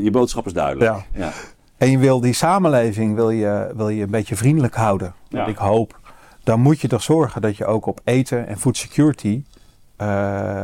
[0.04, 1.04] je boodschap is duidelijk.
[1.14, 1.32] Ja.
[1.78, 5.14] En je wil die samenleving wil je, wil je een beetje vriendelijk houden.
[5.48, 6.00] Ik hoop.
[6.44, 9.44] Dan moet je toch zorgen dat je ook op eten en food security...
[9.96, 10.64] eh,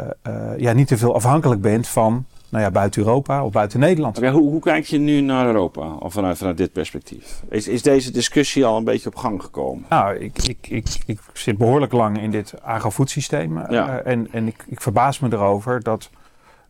[0.58, 4.18] ja, niet te veel afhankelijk bent van nou ja, buiten Europa of buiten Nederland.
[4.20, 7.44] Hoe, hoe kijk je nu naar Europa of vanuit, vanuit dit perspectief?
[7.50, 9.86] Is, is deze discussie al een beetje op gang gekomen?
[9.90, 13.58] Nou, ik, ik, ik, ik zit behoorlijk lang in dit agrofood systeem.
[13.58, 13.98] eh, Ja.
[14.00, 16.10] en en ik, ik verbaas me erover dat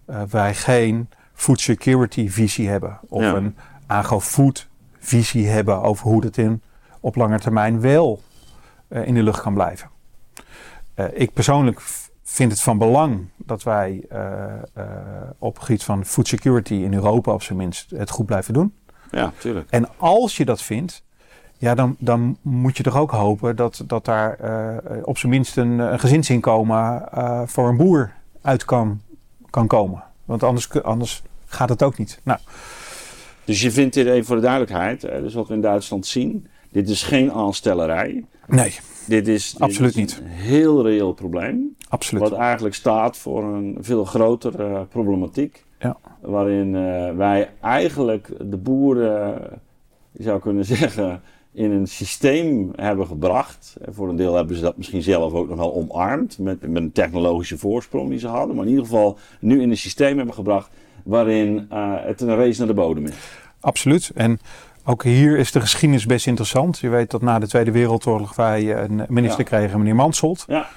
[0.05, 2.99] eh, wij geen food security visie hebben.
[3.09, 3.33] Of Ja.
[3.33, 3.55] een
[3.87, 4.67] agrofood
[4.99, 6.61] visie hebben over hoe dat in,
[6.99, 8.21] op lange termijn wel
[8.87, 9.89] eh, in de lucht kan blijven.
[10.93, 11.81] Eh, ik persoonlijk
[12.33, 14.43] vind het van belang dat wij eh,
[14.73, 14.85] eh,
[15.37, 18.73] op het gebied van food security in Europa op zijn minst het goed blijven doen.
[19.11, 19.67] Ja, tuurlijk.
[19.69, 21.03] En als je dat vindt,
[21.57, 25.57] ja, dan, dan moet je toch ook hopen dat, dat daar eh, op zijn minst
[25.57, 27.07] een, een gezinsinkomen
[27.45, 29.01] voor een boer uit kan,
[29.49, 30.03] kan komen.
[30.25, 32.19] Want anders, anders gaat het ook niet.
[32.23, 32.39] Nou,
[33.45, 36.47] Dus je vindt dit even voor de duidelijkheid, dus wat we in Duitsland zien.
[36.69, 38.25] Dit is geen aanstellerij.
[38.47, 40.17] nee, Dit is, dit Absoluut is niet.
[40.17, 41.75] een heel reëel probleem.
[41.93, 42.29] Absoluut.
[42.29, 45.65] Wat eigenlijk staat voor een veel grotere problematiek.
[45.79, 45.97] Ja.
[46.21, 49.49] Waarin eh, wij eigenlijk de boeren,
[50.11, 51.21] je zou kunnen zeggen,
[51.53, 53.75] in een systeem hebben gebracht.
[53.85, 56.37] En voor een deel hebben ze dat misschien zelf ook nog wel omarmd.
[56.37, 58.55] Met, met een technologische voorsprong die ze hadden.
[58.55, 60.69] Maar in ieder geval nu in een systeem hebben gebracht
[61.03, 63.15] waarin uh, het een race naar de bodem is.
[63.59, 64.11] Absoluut.
[64.15, 64.39] En
[64.85, 66.79] ook hier is de geschiedenis best interessant.
[66.79, 69.45] Je weet dat na de Tweede Wereldoorlog wij een minister ja.
[69.45, 70.43] kregen, meneer Mansholt.
[70.47, 70.69] Ja.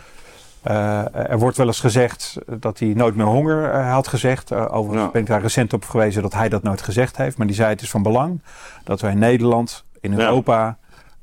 [0.71, 4.51] Uh, er wordt wel eens gezegd dat hij nooit meer honger uh, had gezegd.
[4.51, 5.11] Uh, overigens ja.
[5.11, 7.37] ben ik daar recent op gewezen dat hij dat nooit gezegd heeft.
[7.37, 8.41] Maar die zei het is van belang
[8.85, 10.77] dat wij in Nederland, in Europa,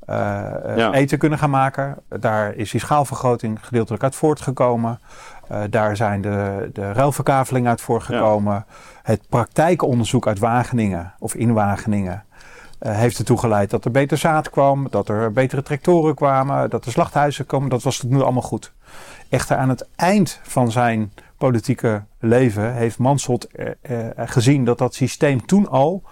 [0.06, 0.72] ja.
[0.76, 0.92] Ja.
[0.92, 1.96] eten kunnen gaan maken.
[2.08, 5.00] Daar is die schaalvergroting gedeeltelijk uit voortgekomen.
[5.70, 8.66] daar zijn de, de ruilverkaveling uit voortgekomen.
[9.02, 12.24] Het praktijkonderzoek uit Wageningen of in Wageningen
[12.84, 16.84] uh, heeft ertoe geleid dat er beter zaad kwam, dat er betere tractoren kwamen, dat
[16.84, 17.68] er slachthuizen komen.
[17.68, 18.72] Dat was nu allemaal goed.
[19.34, 24.94] Echter aan het eind van zijn politieke leven heeft Mansholt uh, uh, gezien dat dat
[24.94, 26.02] systeem toen al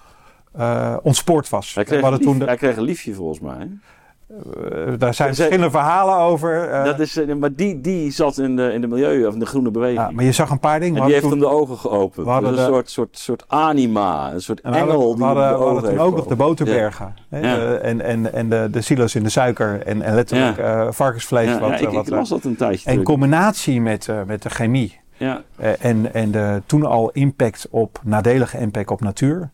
[1.02, 1.74] ontspoord was.
[1.74, 2.44] Hij kreeg, lief, toen de...
[2.44, 3.68] hij kreeg een liefje volgens mij.
[4.33, 6.70] Uh, daar zijn verschillende verhalen over.
[6.70, 9.47] Uh, dat is, maar die, die zat in de, in de milieu of in de
[9.47, 9.99] groene beweging.
[9.99, 11.01] Ja, maar je zag een paar dingen.
[11.01, 12.26] En die heeft toen, hem de ogen geopend.
[12.26, 15.16] Dus een de, soort, soort, soort anima, een soort engel.
[15.16, 17.14] We hadden, we hadden toen ook nog de boterbergen.
[17.30, 17.39] Ja.
[17.39, 17.74] Hè, ja.
[17.74, 19.83] en en, en de, de silo's in de suiker.
[19.87, 21.49] En, en letterlijk varkensvlees.
[21.49, 24.51] Ja, wat, ja, ik, wat, ik las dat een tijdje In combinatie met, met de
[24.51, 25.01] chemie.
[25.16, 25.43] Ja.
[25.80, 29.51] en, en de toen al impact op, nadelige impact op natuur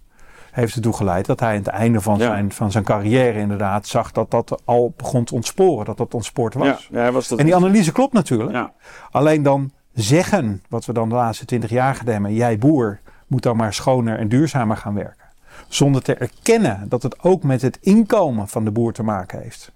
[0.59, 2.27] heeft ertoe geleid dat hij aan het einde van, ja.
[2.27, 6.55] zijn, van zijn carrière inderdaad zag dat dat al begon te ontsporen, dat dat ontspoord
[6.55, 6.89] was.
[6.93, 8.71] Ja, was dat en die analyse klopt natuurlijk.
[9.11, 13.43] Alleen dan zeggen, wat we dan de laatste twintig jaar gedaan hebben, jij boer moet
[13.43, 15.27] dan maar schoner en duurzamer gaan werken.
[15.69, 19.73] Zonder te erkennen dat het ook met het inkomen van de boer te maken heeft.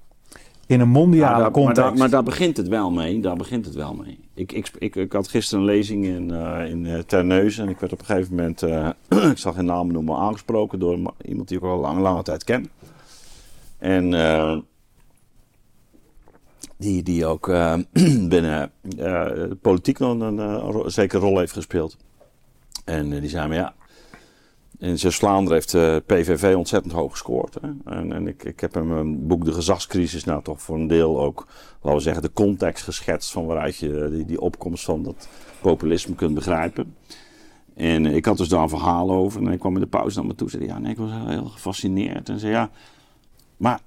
[0.72, 1.76] In een mondiale daar, context.
[1.76, 3.20] Maar daar, maar daar, begint het wel mee.
[3.20, 4.18] Daar begint het wel mee.
[4.34, 7.64] Ik, ik, ik, ik had gisteren een lezing in, uh, in uh, Terneuzen.
[7.64, 8.88] En ik werd op een gegeven moment, uh,
[9.30, 12.70] ik zal geen namen noemen, aangesproken door iemand die ik al lang, lange tijd ken.
[13.78, 14.10] En
[16.76, 17.46] die, die ook
[18.28, 18.72] binnen
[19.60, 21.96] politiek nog een, een zekere rol heeft gespeeld.
[22.84, 23.74] En die zei me, ja,
[24.82, 27.58] in Zeeuws-Vlaanderen heeft de PVV ontzettend hoog gescoord.
[27.60, 27.92] Hè?
[27.94, 31.20] En, en ik, ik, heb in mijn boek De Gezagscrisis nou toch voor een deel
[31.20, 31.46] ook,
[31.80, 35.28] laten we zeggen, de context geschetst van waaruit je die, die opkomst van dat
[35.60, 36.96] populisme kunt begrijpen.
[37.74, 40.26] En ik had dus daar een verhaal over en hij kwam in de pauze naar
[40.26, 42.28] me toe en zei, ja, nee, ik was heel gefascineerd.
[42.28, 42.70] En zei, ja,
[43.56, 43.80] maar,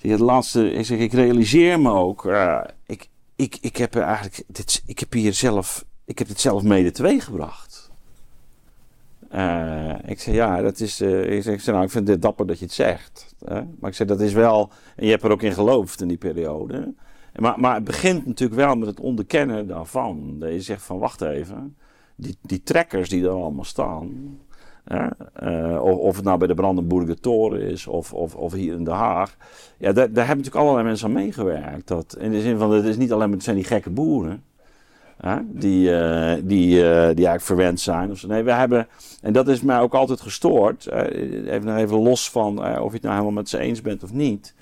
[0.00, 2.30] het laatste, ik ik realiseer me ook,
[2.86, 6.90] ik, ik, ik heb eigenlijk, dit, ik heb hier zelf, ik heb dit zelf mede
[6.90, 7.85] teweeggebracht.
[9.34, 11.00] Uh, ik zei, ja, dat is.
[11.00, 13.34] Uh, ik, nou, ik vind het dapper dat je het zegt.
[13.44, 13.62] Hè?
[13.80, 14.70] Maar ik zei, dat is wel.
[14.96, 16.94] En je hebt er ook in geloofd in die periode.
[17.36, 20.36] Maar, maar het begint natuurlijk wel met het onderkennen daarvan.
[20.38, 21.76] Dat je zegt van, wacht even.
[22.16, 24.38] Die, die trekkers die er allemaal staan.
[24.84, 25.06] Hè?
[25.42, 27.86] Uh, of, of het nou bij de Brandenburger Toren is.
[27.86, 29.36] Of, of, of hier in Den Haag.
[29.78, 31.88] Ja, daar, daar hebben natuurlijk allerlei mensen aan meegewerkt.
[31.88, 34.42] Dat, in de zin van, het is niet alleen maar, zijn die gekke boeren.
[35.16, 38.10] Hè, die, uh, die, uh, die eigenlijk verwend zijn.
[38.10, 38.28] Of zo.
[38.28, 38.88] Nee, we hebben,
[39.22, 40.88] en dat is mij ook altijd gestoord.
[40.92, 44.12] Uh, even, even los van of je het nou helemaal met ze eens bent of
[44.12, 44.54] niet.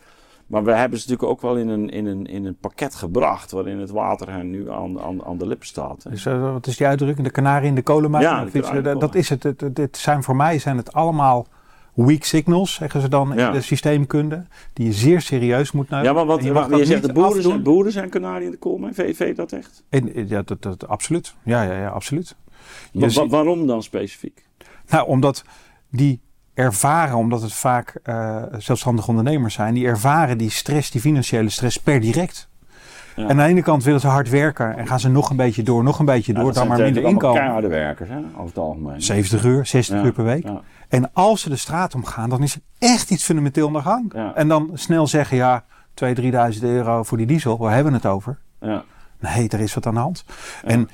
[0.47, 3.51] Maar we hebben ze natuurlijk ook wel in een, in een, in een pakket gebracht.
[3.51, 6.11] waarin het water hen nu aan, aan, aan de lippen staat.
[6.11, 7.27] Dus wat is die uitdrukking?
[7.27, 8.23] De kanarie in de kolenmijn?
[8.23, 9.43] Ja, dat, dat is het.
[9.43, 9.77] het.
[9.77, 11.47] Dit zijn voor mij zijn het allemaal
[11.95, 13.47] weak signals, zeggen ze dan Ja.
[13.47, 16.05] in de systeemkunde, die je zeer serieus moet nemen.
[16.07, 18.91] Ja, maar wat, je zegt de boeren zijn, boeren zijn kanarie in de.
[18.95, 19.83] Vind je dat echt?
[19.89, 21.35] En, ja, dat, dat, absoluut.
[21.43, 22.37] Ja, ja, ja, absoluut.
[22.93, 24.45] Ziet- waarom dan specifiek?
[24.89, 25.45] Nou, omdat
[25.91, 26.21] die
[26.55, 31.77] ervaren, omdat het vaak eh, zelfstandige ondernemers zijn, die ervaren die stress, die financiële stress
[31.81, 32.49] per direct.
[33.17, 33.23] Ja.
[33.23, 35.63] En aan de ene kant willen ze hard werken en gaan ze nog een beetje
[35.63, 37.41] door, nog een beetje door, Ja, dan maar minder inkomen.
[37.41, 39.03] keiharde werkers, hè, over het algemeen.
[39.03, 40.47] 70 uur, 60 Ja, uur per week.
[40.95, 44.13] En als ze de straat omgaan, dan is er echt iets fundamenteel aan de gang.
[44.15, 44.35] Ja.
[44.35, 45.65] En dan snel zeggen, ja,
[46.05, 48.39] 2.000, 3.000 euro voor die diesel, waar hebben we het over?
[48.61, 48.85] ja.
[49.19, 50.25] Nee, er is wat aan de hand.
[50.65, 50.89] En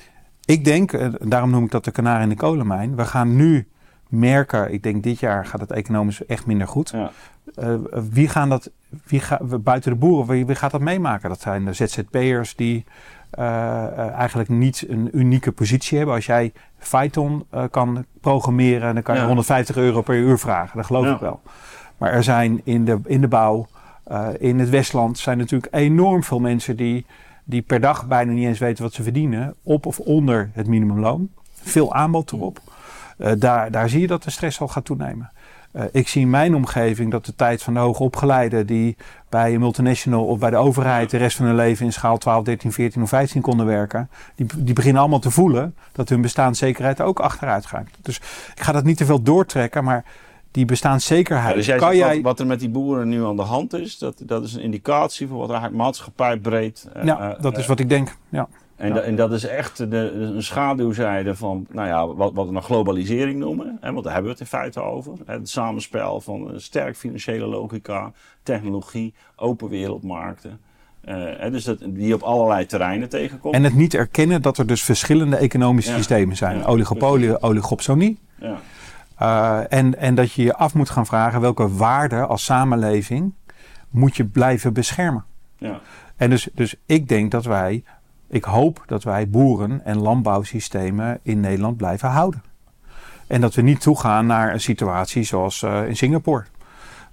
[0.44, 2.96] ik denk, eh, daarom noem ik dat de kanarie in de kolenmijn.
[2.96, 3.68] We gaan nu
[4.08, 6.90] merken, ik denk dit jaar gaat het economisch echt minder goed.
[6.90, 7.10] ja.
[7.54, 7.74] Eh,
[8.10, 8.70] wie gaan dat,
[9.04, 9.22] wie
[9.60, 11.28] buiten de boeren, wie, wie gaat dat meemaken?
[11.28, 16.14] Dat zijn de ZZP'ers die eh, eh, eigenlijk niet een unieke positie hebben.
[16.14, 16.52] Als jij
[16.90, 19.26] Python eh, kan programmeren, dan kan je Ja.
[19.26, 20.76] 150 euro per uur vragen.
[20.76, 21.14] Dat geloof Ja.
[21.14, 21.40] ik wel.
[21.98, 23.66] Maar er zijn in de, in de bouw,
[24.04, 27.06] eh, in het Westland, zijn natuurlijk enorm veel mensen die,
[27.44, 29.54] die per dag bijna niet eens weten wat ze verdienen.
[29.62, 31.28] Op of onder het minimumloon.
[31.62, 32.58] Veel aanbod erop.
[33.18, 35.30] Eh, daar, daar zie je dat de stress al gaat toenemen.
[35.72, 38.96] Uh, ik zie in mijn omgeving dat de tijd van de hoogopgeleiden die
[39.28, 42.44] bij een multinational of bij de overheid de rest van hun leven in schaal 12,
[42.44, 47.00] 13, 14 of 15 konden werken, die, die beginnen allemaal te voelen dat hun bestaanszekerheid
[47.00, 47.88] ook achteruit gaat.
[48.02, 48.16] Dus
[48.54, 50.04] ik ga dat niet te veel doortrekken, maar
[50.50, 51.54] die bestaanszekerheid.
[51.54, 52.14] dus jij kan jij...
[52.14, 54.62] Wat, wat, er met die boeren nu aan de hand is, dat, dat is een
[54.62, 56.88] indicatie voor wat er eigenlijk maatschappij breed.
[56.96, 58.16] Uh, ja, dat is wat ik denk.
[58.28, 58.48] Ja.
[58.80, 62.64] En, en dat is echt de, een schaduwzijde van, nou ja, wat, wat we nou
[62.64, 63.78] globalisering noemen.
[63.80, 65.12] Hè, want daar hebben we het in feite over.
[65.26, 68.12] Het samenspel van een sterk financiële logica,
[68.42, 70.60] technologie, open wereldmarkten.
[71.04, 73.54] Uh, dus dat, die op allerlei terreinen tegenkomt.
[73.54, 76.58] En het niet erkennen dat er dus verschillende economische systemen zijn.
[76.58, 78.18] Ja, Oligopolie, oligopsonie.
[78.38, 78.60] Ja.
[79.22, 83.34] Uh, en, en dat je je af moet gaan vragen welke waarden als samenleving
[83.90, 85.24] moet je blijven beschermen.
[85.58, 85.80] Ja.
[86.16, 87.84] En dus, dus ik denk dat wij
[88.30, 92.42] ik hoop dat wij boeren- en landbouwsystemen in Nederland blijven houden.
[93.26, 96.44] En dat we niet toegaan naar een situatie zoals uh, in Singapore.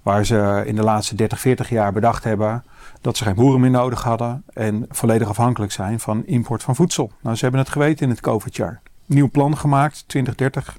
[0.02, 2.64] Waar ze in de laatste 30, 40 jaar bedacht hebben
[3.00, 4.44] dat ze geen boeren meer nodig hadden.
[4.52, 7.12] En volledig afhankelijk zijn van import van voedsel.
[7.22, 8.82] Nou, ze hebben het geweten in het COVID-jaar.
[9.06, 10.78] Nieuw plan gemaakt, 2030.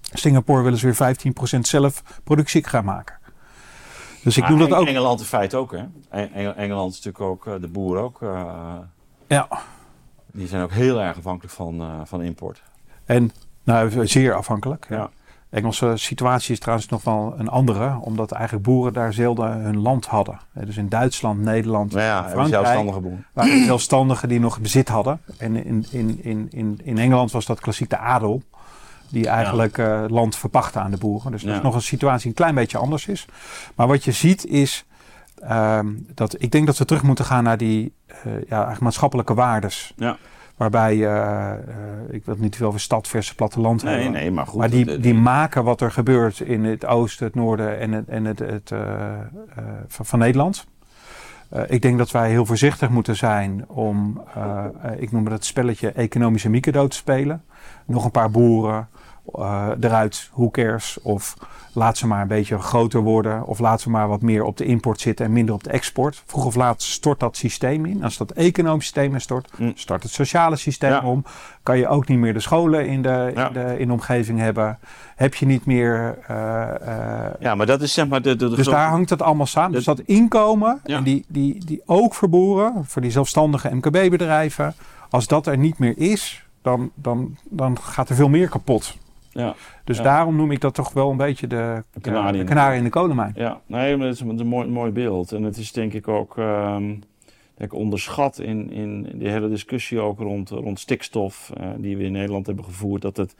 [0.00, 1.16] Singapore willen ze weer
[1.56, 3.18] 15% zelf productie gaan maken.
[4.22, 4.86] Dus ik doe dat ook.
[4.86, 5.84] Engeland in feite ook, hè?
[6.52, 8.20] Engeland is natuurlijk ook, eh, de boer ook.
[8.20, 8.74] Uh,
[9.30, 9.48] ja.
[10.32, 12.62] Die zijn ook heel erg afhankelijk van, uh, van import.
[13.04, 14.86] En nou, zeer afhankelijk.
[14.88, 15.10] Ja.
[15.48, 19.78] De Engelse situatie is trouwens nog wel een andere, omdat eigenlijk boeren daar zelden hun
[19.78, 20.38] land hadden.
[20.52, 23.26] Dus in Duitsland, Nederland, nou ja, Frankrijk zelfstandige boeren.
[23.32, 25.20] waren zelfstandigen die nog bezit hadden.
[25.38, 28.42] En in, in, in, in, in Engeland was dat klassiek de adel,
[29.08, 30.02] die eigenlijk ja.
[30.02, 31.32] uh, land verpachtte aan de boeren.
[31.32, 33.26] Dus dat is nog een situatie een klein beetje anders is.
[33.74, 34.84] Maar wat je ziet is
[35.50, 39.34] Um, dat, ik denk dat we terug moeten gaan naar die uh, ja, eigenlijk maatschappelijke
[39.34, 39.92] waardes.
[39.96, 40.16] Ja.
[40.56, 44.12] Waarbij, uh, uh, ik wil niet veel over stad versus platteland nee, hebben.
[44.12, 44.58] Nee, maar goed.
[44.58, 48.24] Maar die, die maken wat er gebeurt in het oosten, het noorden en het, en
[48.24, 48.72] het, het
[49.86, 50.66] van, van, Nederland.
[51.66, 54.22] ik denk dat wij heel voorzichtig moeten zijn om,
[54.96, 57.44] ik noem het spelletje economische micro te spelen.
[57.86, 58.88] Nog een paar boeren
[59.80, 60.98] eruit, who cares?
[61.02, 61.36] Of
[61.72, 63.46] laat ze maar een beetje groter worden.
[63.46, 66.22] Of laat ze maar wat meer op de import zitten en minder op de export.
[66.26, 68.04] Vroeg of laat stort dat systeem in.
[68.04, 69.72] Als dat economische systeem stort, mm.
[69.74, 71.24] start het sociale systeem om.
[71.62, 74.78] Kan je ook niet meer de scholen in de, in de, in de omgeving hebben.
[75.16, 76.18] Heb je niet meer...
[76.30, 76.36] Uh,
[77.40, 78.22] ja, maar dat is zeg maar...
[78.22, 79.72] De, de, dus daar hangt het allemaal samen.
[79.72, 84.74] dus dat inkomen, en die, die, die ook verboeren voor die zelfstandige MKB-bedrijven.
[85.10, 88.96] Als dat er niet meer is, dan, dan, dan gaat er veel meer kapot.
[89.32, 89.54] Ja,
[89.84, 93.32] dus daarom noem ik dat toch wel een beetje de, kanarie, de in de kolenmijn.
[93.36, 95.32] Ja, nee, maar dat is een mooi, mooi beeld.
[95.32, 97.02] En het is denk ik ook um,
[97.54, 102.12] denk onderschat in, in die hele discussie ook rond, rond stikstof uh, die we in
[102.12, 103.02] Nederland hebben gevoerd.
[103.02, 103.34] Dat het,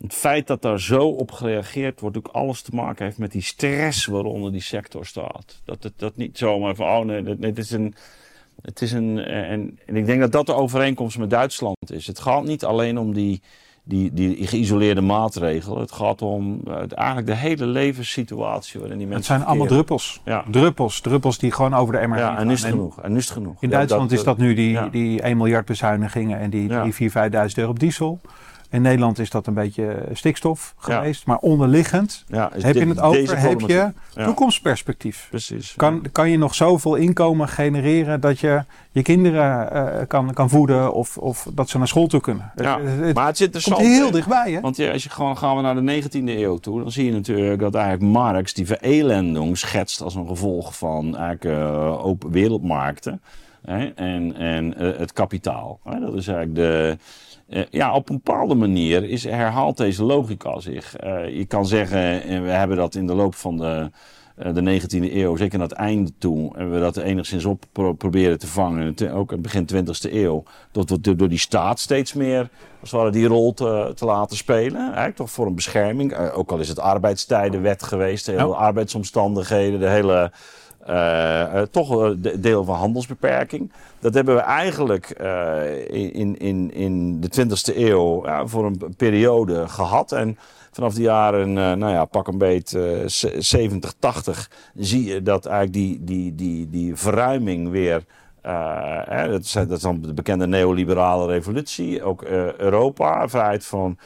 [0.00, 3.42] het feit dat daar zo op gereageerd wordt, ook alles te maken heeft met die
[3.42, 5.60] stress waaronder die sector staat.
[5.64, 7.94] Dat het dat niet zomaar van, oh nee, is een...
[8.62, 12.06] Het is een en, en ik denk dat dat de overeenkomst met Duitsland is.
[12.06, 13.42] Het gaat niet alleen om die,
[13.84, 15.80] die, die geïsoleerde maatregelen.
[15.80, 19.32] Het gaat om uh, eigenlijk de hele levenssituatie waarin die mensen.
[19.32, 20.20] Het zijn allemaal druppels.
[20.24, 20.44] Ja.
[20.50, 23.00] Druppels, druppels die gewoon over de emmer Ja, en is het genoeg.
[23.00, 23.62] En is het genoeg.
[23.62, 27.54] In Duitsland is dat nu die, die 1 miljard bezuinigingen en die, die 4.000, 5.000
[27.54, 28.20] euro op diesel.
[28.70, 31.26] In Nederland is dat een beetje stikstof geweest.
[31.26, 35.26] Maar onderliggend heb je het over, heb je toekomstperspectief.
[35.30, 35.74] Precies.
[35.76, 40.92] Kan, kan je nog zoveel inkomen genereren dat je je kinderen uh, kan, kan voeden
[40.92, 42.52] of, of dat ze naar school toe kunnen.
[42.56, 42.78] Ja,
[43.14, 44.52] maar het zit er komt heel dichtbij.
[44.52, 44.60] Hè?
[44.60, 47.12] Want ja, als je gewoon gaan we naar de 19e eeuw toe, dan zie je
[47.12, 53.20] natuurlijk dat eigenlijk Marx die verelending schetst als een gevolg van eigenlijk uh, open wereldmarkten
[53.64, 55.80] hè, en, en uh, het kapitaal.
[55.84, 56.00] Hè?
[56.00, 56.98] Dat is eigenlijk de
[57.70, 61.04] ja, op een bepaalde manier is, herhaalt deze logica zich.
[61.04, 63.90] Uh, je kan zeggen, en we hebben dat in de loop van de,
[64.38, 67.92] uh, de 19e eeuw, zeker naar het einde toe, hebben we dat enigszins op pro
[67.92, 69.12] proberen te vangen.
[69.12, 70.42] Ook in het begin 20e eeuw.
[70.72, 72.48] Door, door, door die staat steeds meer,
[72.80, 74.80] als het ware, die rol te, te laten spelen.
[74.80, 76.16] Eigenlijk toch voor een bescherming.
[76.16, 78.54] ook al is het arbeidstijdenwet geweest, de hele ja.
[78.54, 80.32] arbeidsomstandigheden, de hele
[80.88, 83.72] uh, toch een deel van handelsbeperking.
[83.98, 85.10] Dat hebben we eigenlijk
[85.88, 90.12] in, in, in de 20e eeuw voor een periode gehad.
[90.12, 90.38] En
[90.70, 92.78] vanaf de jaren, nou ja, pak een beet
[93.38, 98.04] 70, 80, zie je dat eigenlijk die, die, die, die verruiming weer.
[99.08, 102.02] Hè, dat, is, dat dan de bekende neoliberale revolutie.
[102.02, 102.22] Ook
[102.56, 103.98] Europa, vrijheid van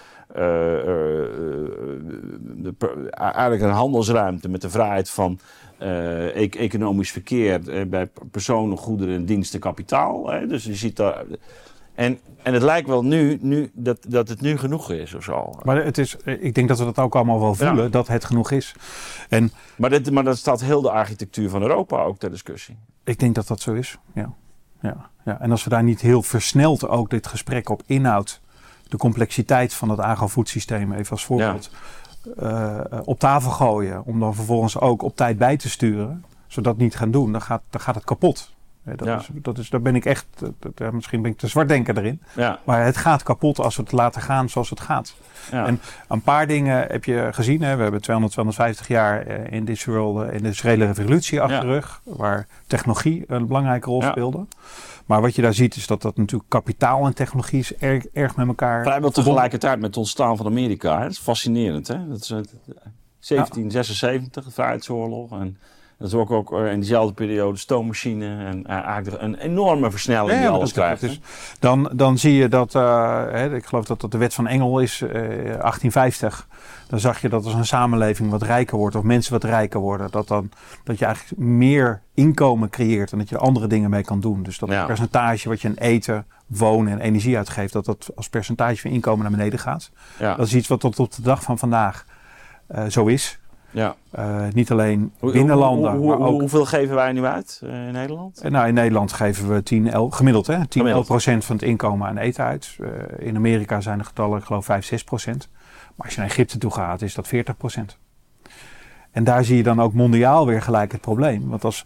[2.57, 2.75] de,
[3.11, 5.39] eigenlijk een handelsruimte met de vrijheid van
[5.83, 10.31] uh, economisch verkeer uh, bij personen, goederen, diensten, kapitaal.
[10.31, 10.47] Hè?
[10.47, 11.25] Dus je ziet daar.
[11.95, 15.51] En, en het lijkt wel nu, nu dat, dat het nu genoeg is of zo.
[15.63, 17.91] Maar het is, ik denk dat we dat ook allemaal wel voelen, Ja.
[17.91, 18.75] dat het genoeg is.
[19.29, 22.77] En Maar, dit, maar dat staat heel de architectuur van Europa ook ter discussie.
[23.05, 23.99] ik denk dat dat zo is.
[24.15, 24.33] Ja.
[24.81, 25.11] Ja.
[25.25, 25.41] Ja.
[25.41, 28.41] En als we daar niet heel versneld ook dit gesprek op inhoud,
[28.89, 31.71] de complexiteit van het agrofoodsysteem, even als voorbeeld,
[32.37, 34.03] eh, op tafel gooien.
[34.05, 36.25] Om dan vervolgens ook op tijd bij te sturen.
[36.47, 38.53] Zodat niet gaan doen, dan gaat, dan gaat het kapot.
[38.85, 39.19] Eh, Dat Ja.
[39.19, 40.27] is, dat is, daar ben ik echt,
[40.75, 42.21] dat- misschien ben ik te zwartdenker erin.
[42.35, 45.15] Ja, Maar het gaat kapot als we het laten gaan zoals het gaat.
[45.53, 45.67] ja.
[45.67, 47.63] En een paar dingen heb je gezien.
[47.63, 47.77] Hè?
[47.77, 52.01] We hebben 200, 250 jaar eh, in eh, de industriële revolutie achter de rug.
[52.05, 54.11] Waar technologie een belangrijke rol Ja.
[54.11, 54.47] speelde.
[55.09, 58.37] Maar wat je daar ziet is dat dat natuurlijk kapitaal en technologie is erg, erg
[58.37, 60.97] met elkaar Vrijwel tegelijkertijd met het ontstaan van Amerika.
[60.97, 61.03] Hè?
[61.03, 61.89] Dat is fascinerend.
[61.89, 62.09] Hè?
[62.09, 65.33] Dat is het, 1776, de Vrijheidsoorlog.
[65.33, 65.59] En
[65.99, 68.45] dat is ook, ook eh, in diezelfde periode de stoommachine.
[68.45, 71.03] En eh, eigenlijk een enorme versnelling Ja, die alles krijgt.
[71.03, 71.21] is-
[71.59, 74.79] dan, dan zie je dat, eh, hè, ik geloof dat dat de wet van Engel
[74.81, 76.47] is, eh 1850.
[76.89, 80.11] Dan zag je dat als een samenleving wat rijker wordt, of mensen wat rijker worden,
[80.11, 80.51] dat, dan,
[80.85, 84.43] dat je eigenlijk meer inkomen creëert en dat je andere dingen mee kan doen.
[84.43, 84.77] Dus dat Ja.
[84.77, 88.91] het percentage wat je aan eten, wonen en energie uitgeeft, dat dat als percentage van
[88.91, 89.91] inkomen naar beneden gaat.
[90.19, 92.05] ja, Dat is iets wat tot op de dag van vandaag
[92.89, 93.38] zo is.
[93.71, 93.95] Ja.
[94.11, 97.93] Eh, niet alleen Hoe- binnen hoe- maar ook Hoeveel geven wij nu uit eh, in
[97.93, 98.39] Nederland?
[98.41, 100.95] en nou, in Nederland geven we 10, 11, gemiddeld, hè, 10, Gemiddeld.
[100.97, 102.77] 11 procent van het inkomen aan eten uit.
[102.81, 105.49] Eh, in Amerika zijn de getallen, ik geloof, 5, 6 procent.
[105.97, 107.99] Maar als je naar Egypte toe gaat, is dat 40 procent.
[109.11, 111.49] En daar zie je dan ook mondiaal weer gelijk het probleem.
[111.49, 111.85] Want als,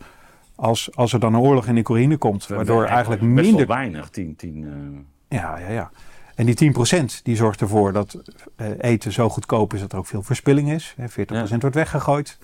[0.55, 3.67] als, als er dan een oorlog in Oekraïne komt, waardoor eigenlijk Best minder...
[3.67, 5.05] wel weinig, 10, 10.
[5.29, 5.91] eh, Ja, ja, ja.
[6.35, 8.23] En die 10 procent, die zorgt ervoor dat
[8.57, 10.95] eh, eten zo goedkoop is dat er ook veel verspilling is.
[10.97, 12.39] Hè, 40 procent wordt weggegooid.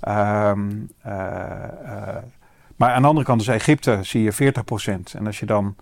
[0.00, 0.70] Ehm,
[1.02, 2.16] eh, eh,
[2.76, 5.14] maar aan de andere kant, dus Egypte, zie je 40 procent.
[5.14, 5.76] En als je dan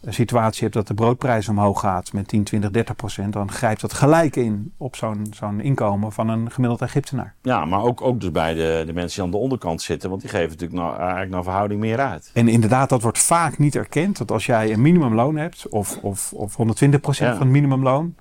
[0.00, 3.80] een situatie hebt dat de broodprijs omhoog gaat met 10, 20, 30 procent, dan grijpt
[3.80, 7.34] dat gelijk in op zo'n zo'n inkomen van een gemiddeld Egyptenaar.
[7.42, 10.08] Ja, maar ook, ook dus bij de, de mensen die aan de onderkant zitten.
[10.08, 12.30] Want die geven natuurlijk nou, eigenlijk naar verhouding meer uit.
[12.34, 14.18] En inderdaad, dat wordt vaak niet erkend.
[14.18, 17.00] Dat als jij een minimumloon hebt, of, of, of 120% Ja.
[17.00, 18.14] van het minimumloon,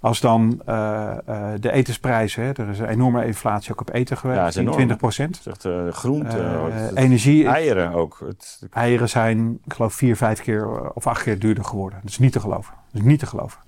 [0.00, 4.16] als dan eh, eh, de etensprijzen, hè, er is een enorme inflatie ook op eten
[4.22, 4.98] Ja, geweest, 10,
[5.36, 5.42] 20%.
[5.42, 8.18] Zegt uh, groente, Eh, het- energie, eieren ook.
[8.26, 11.98] Het, eieren zijn, ik geloof, vier, vijf keer of acht keer duurder geworden.
[12.02, 12.74] Dat is niet te geloven.
[12.92, 13.60] Dat is niet te geloven.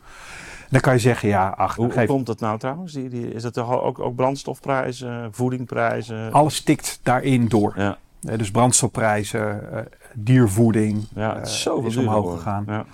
[0.71, 2.93] Dan kan je zeggen, ja, ach, hoe, geef, komt dat nou trouwens?
[2.93, 6.33] Die, die, is dat toch ook, ook brandstofprijzen, voedingprijzen?
[6.33, 7.73] alles tikt daarin door.
[7.77, 9.61] Ja, dus brandstofprijzen,
[10.15, 12.65] diervoeding ja, het is zoveel is omhoog gegaan.
[12.67, 12.85] Ja.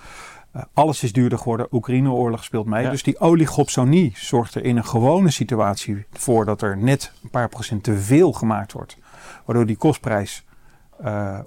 [0.55, 1.67] Uh, alles is duurder geworden.
[1.71, 2.83] Oekraïne-oorlog speelt mee.
[2.83, 2.89] Ja.
[2.89, 7.49] Dus die oligopsonie zorgt er in een gewone situatie voor dat er net een paar
[7.49, 8.97] procent te veel gemaakt wordt.
[9.45, 10.45] Waardoor die kostprijs,
[11.01, 11.39] uh,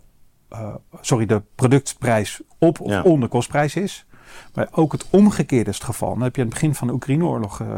[0.52, 3.02] uh, sorry, de productprijs op of Ja.
[3.02, 4.06] onder kostprijs is.
[4.54, 6.14] Maar ook het omgekeerde is het geval.
[6.14, 7.68] Dat heb je aan het begin van de Oekraïne-oorlog uh,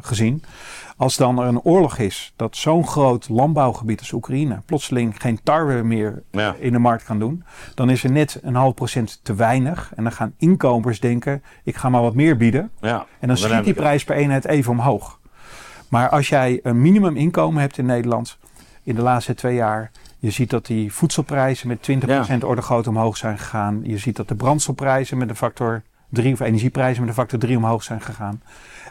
[0.00, 0.42] gezien.
[0.96, 5.82] Als dan er een oorlog is dat zo'n groot landbouwgebied als Oekraïne plotseling geen tarwe
[5.82, 6.54] meer Ja.
[6.58, 7.44] in de markt kan doen,
[7.74, 9.92] dan is er net een half procent te weinig.
[9.96, 12.70] En dan gaan inkopers denken, ik ga maar wat meer bieden.
[12.80, 13.06] Ja.
[13.18, 15.18] En dan schiet die prijs per eenheid even omhoog.
[15.88, 18.38] Maar als jij een minimuminkomen hebt in Nederland
[18.82, 19.90] in de laatste twee jaar,
[20.20, 23.80] je ziet dat die voedselprijzen met 20% orde groot omhoog zijn gegaan.
[23.82, 27.56] Je ziet dat de brandstofprijzen met een factor 3 of energieprijzen met een factor 3
[27.56, 28.42] omhoog zijn gegaan.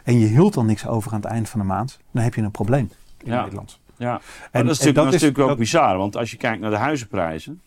[0.04, 2.42] En je hield dan niks over aan het eind van de maand, dan heb je
[2.42, 2.90] een probleem
[3.24, 3.40] in Ja.
[3.42, 3.78] Nederland.
[3.96, 4.20] Ja, En- en, dat
[4.52, 5.96] is en natuurlijk, dat dat is is- natuurlijk ook dat- bizar.
[5.98, 7.60] Want als je kijkt naar de huizenprijzen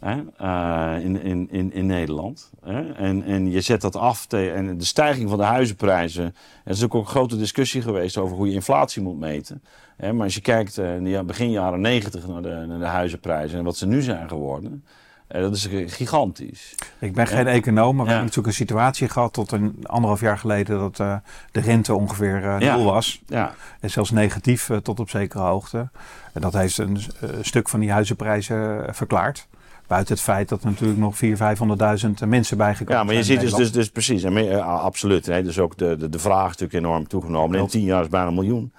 [0.00, 2.50] hè, eh, in, in, in, in Nederland.
[2.64, 6.24] Hè, en, en je zet dat af tegen en de stijging van de huizenprijzen.
[6.24, 6.30] Er
[6.64, 9.62] is natuurlijk ook een grote discussie geweest over hoe je inflatie moet meten.
[9.96, 12.84] Hè, maar als je kijkt eh, in de begin jaren negentig naar de, naar de
[12.86, 14.84] huizenprijzen en wat ze nu zijn geworden.
[15.26, 16.74] eh, dat is gigantisch.
[16.98, 18.16] Ik ben geen econoom, maar we Ja.
[18.16, 22.76] hebben natuurlijk een situatie gehad tot een anderhalf jaar geleden dat de rente ongeveer Ja.
[22.76, 23.22] nul was.
[23.26, 25.88] Ja, En zelfs negatief tot op zekere hoogte.
[26.32, 26.98] En dat heeft een
[27.40, 29.46] stuk van die huizenprijzen verklaard.
[29.90, 31.20] Buiten het feit dat er natuurlijk nog 400.000,
[32.22, 35.26] 500.000 mensen bijgekomen ja maar je zijn ziet dus, dus, dus precies, en eh, absoluut.
[35.26, 37.58] Hè, dus ook de, de, de vraag is natuurlijk enorm toegenomen.
[37.58, 38.72] In tien jaar is bijna een miljoen.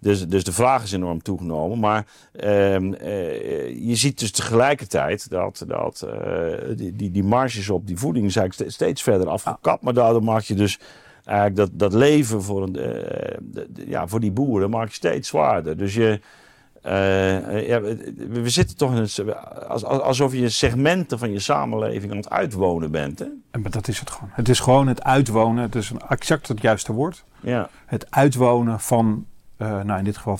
[0.00, 1.78] Dus, dus de vraag is enorm toegenomen.
[1.78, 7.86] Maar ehm, eh, je ziet dus tegelijkertijd dat, dat eh, die, die, die marges op
[7.86, 9.82] die voeding ste- steeds verder afgekapt.
[9.82, 10.78] Maar daardoor maak je dus
[11.24, 14.94] eigenlijk dat, dat leven voor, een, eh, de- de- ja, voor die boeren maak je
[14.94, 15.76] steeds zwaarder.
[15.76, 16.20] Dus je...
[16.82, 19.34] eh, ja, we, we zitten toch in een,
[19.68, 23.18] als, als- alsof je segmenten van je samenleving aan het uitwonen bent.
[23.18, 23.26] Hè?
[23.50, 24.30] En maar dat is het gewoon.
[24.32, 25.62] Het is gewoon het uitwonen.
[25.62, 27.24] Het is een exact het juiste woord.
[27.40, 27.68] Ja.
[27.86, 29.26] Het uitwonen van,
[29.56, 30.36] eh, nou in dit geval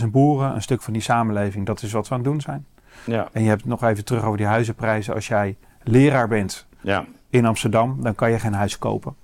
[0.00, 0.54] 50.000 boeren.
[0.54, 1.66] Een stuk van die samenleving.
[1.66, 2.66] Dat is wat we aan het doen zijn.
[3.04, 5.14] Ja, En je hebt nog even terug over die huizenprijzen.
[5.14, 9.14] Als jij leraar bent ja, in Amsterdam, dan kan je geen huis kopen.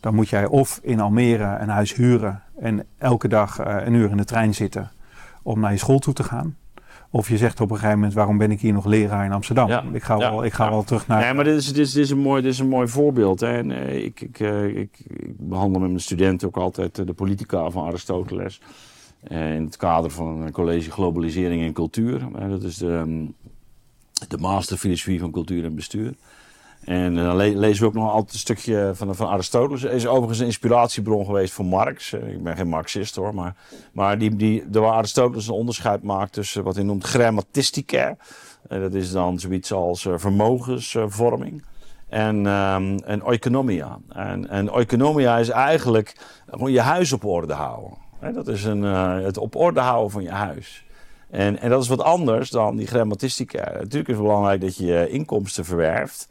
[0.00, 4.10] Dan moet jij of in Almere een huis huren en elke dag eh, een uur
[4.10, 4.90] in de trein zitten
[5.42, 6.56] om naar je school toe te gaan.
[7.12, 9.68] Of je zegt op een gegeven moment, waarom ben ik hier nog leraar in Amsterdam?
[9.68, 9.84] Ja.
[9.92, 10.30] Ik ga, Ja.
[10.30, 10.70] wel, ik ga Ja.
[10.70, 11.20] wel terug naar...
[11.20, 13.40] Nee, maar dit is, dit is, dit is, een, mooi, dit is een mooi voorbeeld.
[13.40, 13.56] Hè.
[13.58, 17.12] En, eh, ik, ik, eh, ik, ik behandel met mijn studenten ook altijd eh, de
[17.12, 18.60] politica van Aristoteles.
[19.22, 22.28] Eh, in het kader van een college Globalisering en Cultuur.
[22.38, 23.24] Eh, dat is de, ehm,
[24.28, 26.14] de masterfilosofie van cultuur en bestuur.
[26.90, 29.82] En eh, dan le- lezen we ook nog altijd een stukje van, van Aristoteles.
[29.82, 32.12] Is overigens een inspiratiebron geweest voor Marx.
[32.12, 33.54] Eh, Ik ben geen Marxist hoor, maar,
[33.92, 38.16] maar die, die, waar Aristoteles een onderscheid maakt tussen wat hij noemt grammatistica.
[38.68, 41.64] Eh, dat is dan zoiets als vermogensvorming.
[42.08, 43.98] En, ehm en oikonomia.
[44.08, 44.72] En, en
[45.38, 46.16] is eigenlijk
[46.50, 47.98] gewoon je huis op orde houden.
[48.34, 50.84] Dat is een, het op orde houden van je huis.
[51.30, 53.64] En, en dat is wat anders dan die grammatistica.
[53.72, 56.28] Natuurlijk is het belangrijk dat je inkomsten verwerft.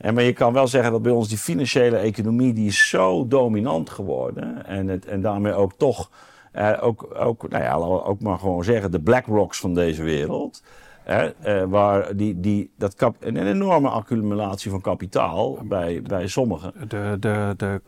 [0.00, 2.52] En, maar je kan wel zeggen dat bij ons die financiële economie...
[2.52, 4.66] die is zo dominant geworden.
[4.66, 6.10] En, het, en daarmee ook toch...
[6.52, 8.90] eh, ook, ook, nou ja, ook maar gewoon zeggen...
[8.90, 10.62] de BlackRocks van deze wereld...
[11.02, 16.72] Hè, eh, waar die, die, dat een, enorme accumulatie van kapitaal bij, bij sommigen.
[16.88, 17.80] De, de, de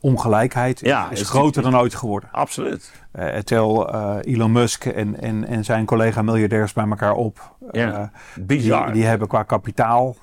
[0.00, 2.28] kapitaalongelijkheid Ja, is, is- groter dan ooit geworden.
[2.32, 2.92] Absoluut.
[3.12, 7.54] Eh tel eh, Elon Musk en, en, en zijn collega miljardairs bij elkaar op.
[7.70, 8.84] Ja, Bizar.
[8.84, 10.16] Die, die hebben qua kapitaal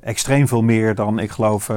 [0.00, 1.70] extreem veel meer dan, ik geloof,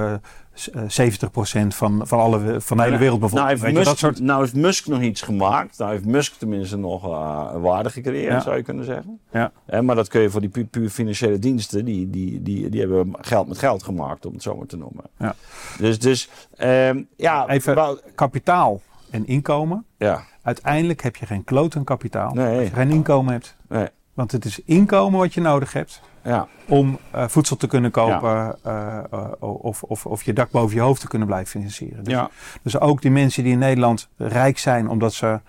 [0.66, 3.50] 70% van, van, alle, van de hele wereldbevolking.
[3.50, 4.20] Nou heeft, Musk, dat soort...
[4.20, 5.78] nou heeft Musk nog iets gemaakt.
[5.78, 8.40] Nou heeft Musk tenminste nog eh, waarde gecreëerd, Ja.
[8.40, 9.20] zou je kunnen zeggen.
[9.32, 9.82] Ja.
[9.82, 13.14] Maar dat kun je voor die pu puur financiële diensten, die, die, die, die hebben
[13.22, 15.04] geld met geld gemaakt, om het zo maar te noemen.
[15.20, 15.36] Ja.
[15.78, 19.86] Dus, dus ehm, ja, Even- Kapitaal en inkomen.
[19.98, 22.58] ja, Uiteindelijk heb je geen kloot aan kapitaal Nee.
[22.60, 23.56] als je geen inkomen hebt.
[23.70, 23.88] nee,
[24.18, 28.58] Want het is inkomen wat je nodig hebt ja, om eh, voedsel te kunnen kopen
[28.64, 32.04] eh, eh, of, of, of je dak boven je hoofd te kunnen blijven financieren.
[32.04, 32.30] Dus, ja,
[32.62, 35.40] dus ook die mensen die in Nederland rijk zijn omdat ze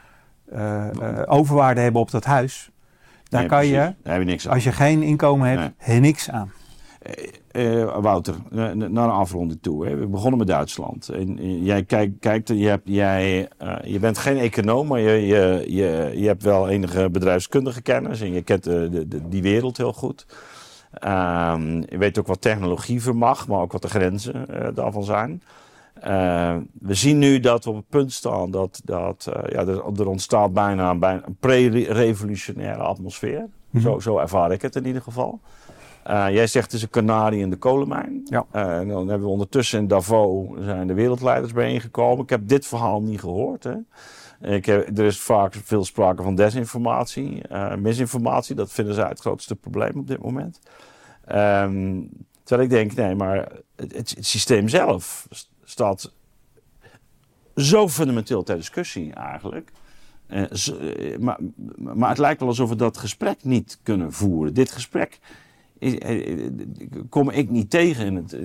[1.27, 2.71] overwaarde hebben op dat huis.
[3.29, 3.75] Daar Nee, kan precies.
[3.77, 4.55] je, Daar heb je niks aan.
[4.55, 6.01] als je geen inkomen hebt, Nee.
[6.01, 6.53] niks aan.
[7.09, 9.87] Eh, eh, Wouter, eh, naar een afronding toe.
[9.87, 9.97] Hè.
[9.97, 11.09] We begonnen met Duitsland.
[11.09, 13.49] En, jij kijkt, kijkt je, hebt, jij,
[13.83, 18.21] je bent geen econoom, maar je, je, je, je hebt wel enige bedrijfskundige kennis.
[18.21, 20.27] En je kent de, die wereld heel goed.
[20.93, 25.43] Ehm, je weet ook wat technologie vermag, maar ook wat de grenzen daarvan zijn.
[26.01, 30.09] Eh, we zien nu dat we op het punt staan dat, dat ja, er, er
[30.09, 33.49] ontstaat bijna, bijna een pre-revolutionaire atmosfeer.
[33.71, 33.83] Mhm.
[33.83, 35.41] zo, zo ervaar ik het in ieder geval.
[36.09, 38.21] Eh, jij zegt het is een kanarie in de kolenmijn.
[38.25, 38.47] Ja.
[38.51, 42.23] En dan hebben we ondertussen in Davos zijn de wereldleiders bijeengekomen.
[42.23, 43.65] Ik heb dit verhaal niet gehoord.
[43.65, 43.75] Hè.
[44.55, 48.55] Ik heb, er is vaak veel sprake van desinformatie, eh, misinformatie.
[48.55, 50.61] Dat vinden zij het grootste probleem op dit moment.
[51.25, 52.01] Ehm,
[52.43, 53.37] terwijl ik denk, nee, maar
[53.77, 56.13] het, het, het systeem zelf st- staat
[57.57, 59.73] zo fundamenteel ter discussie eigenlijk.
[61.21, 61.39] Maar,
[61.77, 64.55] maar het lijkt wel alsof we dat gesprek niet kunnen voeren.
[64.55, 65.19] Dit gesprek
[67.09, 68.37] kom ik niet tegen in het.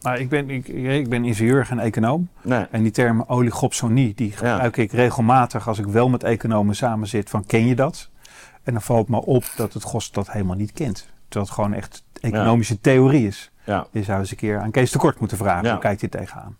[0.00, 2.28] Nou, ik, ben, ik, ik ben ingenieur, geen econoom.
[2.42, 2.66] nee.
[2.70, 7.30] En die term oligopsonie, die gebruik ik regelmatig als ik wel met economen samen zit.
[7.30, 8.10] Van ken je dat?
[8.62, 11.08] En dan valt me op dat het GOS dat helemaal niet kent.
[11.28, 13.50] Terwijl het gewoon echt economische theorie is.
[13.64, 13.86] Ja.
[13.90, 15.64] Je zou eens een keer aan Kees de Kort moeten vragen.
[15.64, 15.70] Ja.
[15.70, 16.56] Hoe kijkt hij tegenaan?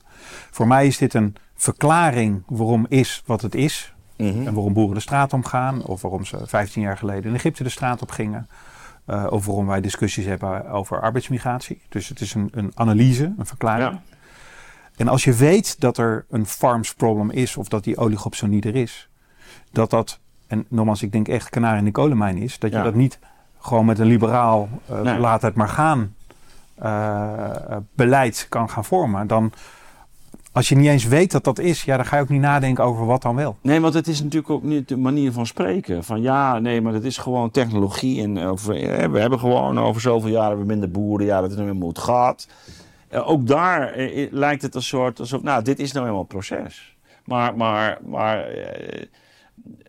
[0.51, 3.95] Voor mij is dit een verklaring waarom is wat het is.
[4.17, 4.47] Mhm.
[4.47, 5.85] En waarom boeren de straat om gaan.
[5.85, 8.49] Of waarom ze 15 jaar geleden in Egypte de straat op gingen.
[9.05, 11.83] Eh, of waarom wij discussies hebben over arbeidsmigratie.
[11.89, 13.91] Dus het is een, een analyse, een verklaring.
[13.91, 14.03] Ja.
[14.97, 18.77] En als je weet dat er een farms problem is, of dat die oligopsonie er
[18.77, 19.09] is,
[19.73, 22.95] dat dat, en nogmaals, ik denk echt kanarie in de kolenmijn is, dat je dat
[22.95, 23.19] niet
[23.59, 25.19] gewoon met een liberaal eh, Nee.
[25.19, 26.15] laat het maar gaan
[26.75, 29.53] eh, beleid kan gaan vormen, dan
[30.55, 32.85] als je niet eens weet dat dat is, ja, dan ga je ook niet nadenken
[32.85, 33.57] over wat dan wel.
[33.61, 36.05] Nee, want het is natuurlijk ook niet de manier van spreken.
[36.05, 38.23] Van ja, nee, maar het is gewoon technologie.
[38.23, 41.27] En over, eh, we hebben gewoon over zoveel jaren we minder boeren.
[41.27, 42.49] Ja, dat is nou helemaal hoe het gaat.
[43.09, 46.27] Eh, ook daar eh, eh, lijkt het een soort alsof, nou, dit is nou helemaal
[46.27, 46.97] proces.
[47.25, 49.03] Maar, maar, maar eh,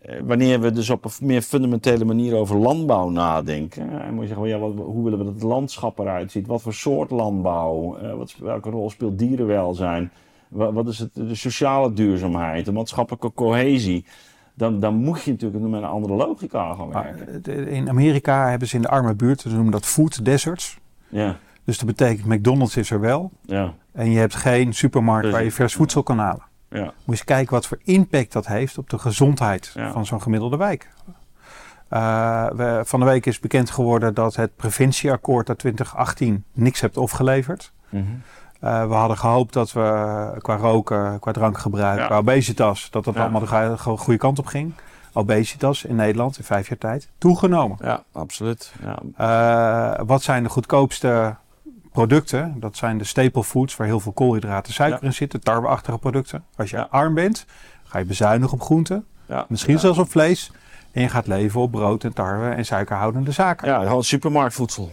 [0.01, 4.01] eh, wanneer we dus op een meer fundamentele manier over landbouw nadenken.
[4.01, 6.47] En moet je zeggen, ja, wat, hoe willen we dat het landschap eruit ziet?
[6.47, 7.97] Wat voor soort landbouw?
[7.97, 10.11] Eh, wat, welke rol speelt dierenwelzijn?
[10.56, 14.06] Wat, is het, de sociale duurzaamheid, de maatschappelijke cohesie?
[14.53, 17.43] Dan, dan moet je natuurlijk met een andere logica gaan werken.
[17.43, 20.80] de- in Amerika hebben ze in de arme buurt, ze noemen dat food deserts.
[21.08, 23.32] Ja, Dus dat betekent McDonald's is er wel.
[23.41, 25.56] ja, En je hebt geen supermarkt waar je Precies.
[25.56, 26.43] vers voedsel kan halen.
[26.70, 26.80] ja.
[26.84, 29.91] Moet je eens kijken wat voor impact dat heeft op de gezondheid Ja.
[29.91, 30.89] van zo'n gemiddelde wijk.
[31.93, 36.97] Uh, we, van de week is bekend geworden dat het preventieakkoord uit 2018 niks heeft
[36.97, 37.72] opgeleverd.
[37.89, 38.01] Uh,
[38.66, 42.05] we hadden gehoopt dat we qua roken, qua drankgebruik, ja.
[42.05, 44.74] qua obesitas, dat dat allemaal de goede kant op ging.
[45.13, 47.78] Obesitas in Nederland in vijf jaar tijd toegenomen.
[47.82, 48.74] Ja, absoluut.
[48.84, 48.99] Ja.
[49.97, 51.36] Uh, wat zijn de goedkoopste
[51.91, 52.55] producten?
[52.59, 56.43] Dat zijn de staple foods waar heel veel koolhydraten, suiker in zitten, tarweachtige producten.
[56.55, 57.45] Als je arm bent,
[57.84, 59.05] ga je bezuinigen op groenten,
[59.47, 60.51] misschien zelfs op vlees.
[60.91, 63.68] En je gaat leven op brood en tarwe en suikerhoudende zaken.
[63.68, 64.91] Ja, gewoon supermarktvoedsel.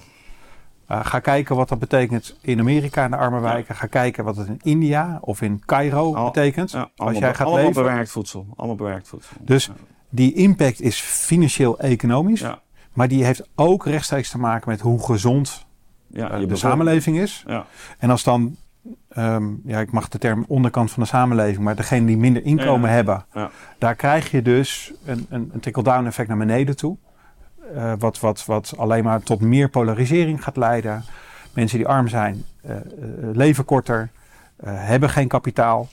[0.93, 3.75] Uh, ga kijken wat dat betekent in Amerika in de arme wijken.
[3.75, 6.71] Ga kijken wat het in India of in Cairo betekent.
[6.71, 7.83] Ja, allemaal, als jij gaat allemaal leven.
[7.83, 8.47] bewerkt voedsel.
[8.57, 9.37] Allemaal bewerkt voedsel.
[9.41, 9.71] Dus
[10.09, 12.45] die impact is financieel-economisch.
[12.93, 15.67] Maar die heeft ook rechtstreeks te maken met hoe gezond
[16.11, 17.45] uh, de samenleving is.
[17.99, 18.57] En als dan
[19.09, 22.91] Ehm, ja, ik mag de term onderkant van de samenleving, maar degene die minder inkomen
[22.91, 23.25] hebben,
[23.79, 26.97] daar krijg je dus een, een, een trickle-down effect naar beneden toe.
[27.75, 31.05] Uh, wat, wat, wat alleen maar tot meer polarisering gaat leiden.
[31.53, 32.81] Mensen die arm zijn, uh, uh,
[33.33, 34.11] leven korter,
[34.65, 35.89] hebben geen kapitaal,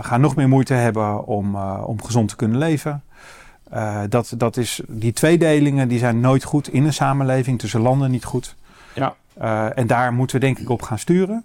[0.00, 3.02] gaan nog meer moeite hebben om, om gezond te kunnen leven.
[4.08, 8.24] dat, dat is, die tweedelingen die zijn nooit goed in een samenleving, tussen landen niet
[8.24, 8.56] goed.
[8.94, 9.14] Ja.
[9.74, 11.44] en daar moeten we denk ik op gaan sturen.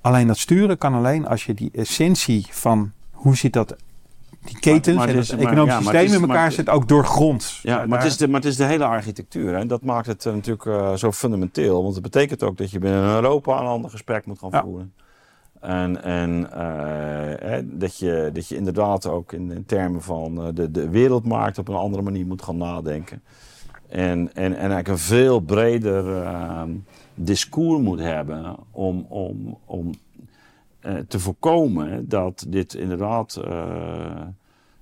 [0.00, 3.76] Alleen dat sturen kan alleen als je die essentie van hoe zit dat
[4.44, 7.58] die ketens maar, en het economisch systeem in elkaar zit ook doorgrond.
[7.62, 9.54] Ja, maar, het is de, maar het is de hele architectuur.
[9.54, 11.82] En dat maakt het uh, natuurlijk uh, zo fundamenteel.
[11.82, 14.92] Want het betekent ook dat je binnen Europa een ander gesprek moet gaan voeren.
[15.60, 20.88] En, en uh, dat, je, dat je inderdaad ook in, in termen van de, de
[20.88, 23.22] wereldmarkt op een andere manier moet gaan nadenken.
[23.88, 26.70] En, en, en eigenlijk een veel breder ehm,
[27.14, 29.90] discours moet hebben om, om, om
[31.08, 33.40] te voorkomen dat dit inderdaad.
[33.44, 34.20] Uh,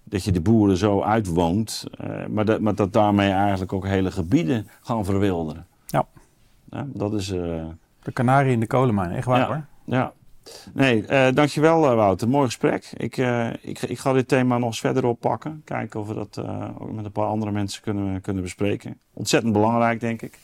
[0.05, 4.11] dat je de boeren zo uitwoont, uh, maar, dat, maar dat daarmee eigenlijk ook hele
[4.11, 5.67] gebieden gaan verwilderen.
[5.87, 6.07] Ja.
[6.71, 7.27] ja dat is.
[7.27, 9.65] de kanarie in de kolenmijn, echt waar ja, hoor.
[9.85, 10.13] Ja.
[10.73, 12.29] Nee, uh, dankjewel uh, Wouter.
[12.29, 12.93] Mooi gesprek.
[12.97, 15.63] Ik, uh, ik, ik ga dit thema nog eens verder oppakken.
[15.65, 16.39] Kijken of we dat
[16.79, 18.99] ook met een paar andere mensen kunnen, kunnen bespreken.
[19.13, 20.39] Ontzettend belangrijk, denk ik.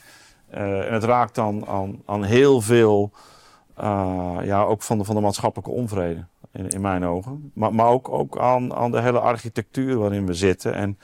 [0.49, 3.11] En het raakt dan aan, aan heel veel,
[3.79, 7.51] uh, ja, ook van de, van de maatschappelijke onvrede, in, in mijn ogen.
[7.53, 10.73] Maar, maar ook, ook aan, aan de hele architectuur waarin we zitten.
[10.73, 10.97] En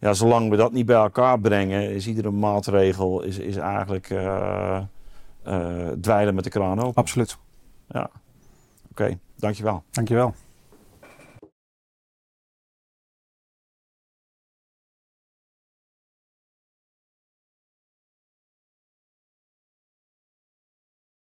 [0.00, 4.80] ja, zolang we dat niet bij elkaar brengen, is iedere maatregel is, is eigenlijk uh,
[6.00, 6.94] dweilen met de kraan open.
[6.94, 7.38] Absoluut.
[7.88, 8.10] Ja.
[8.90, 9.82] Oké, okay, dankjewel.
[9.90, 10.34] Dankjewel.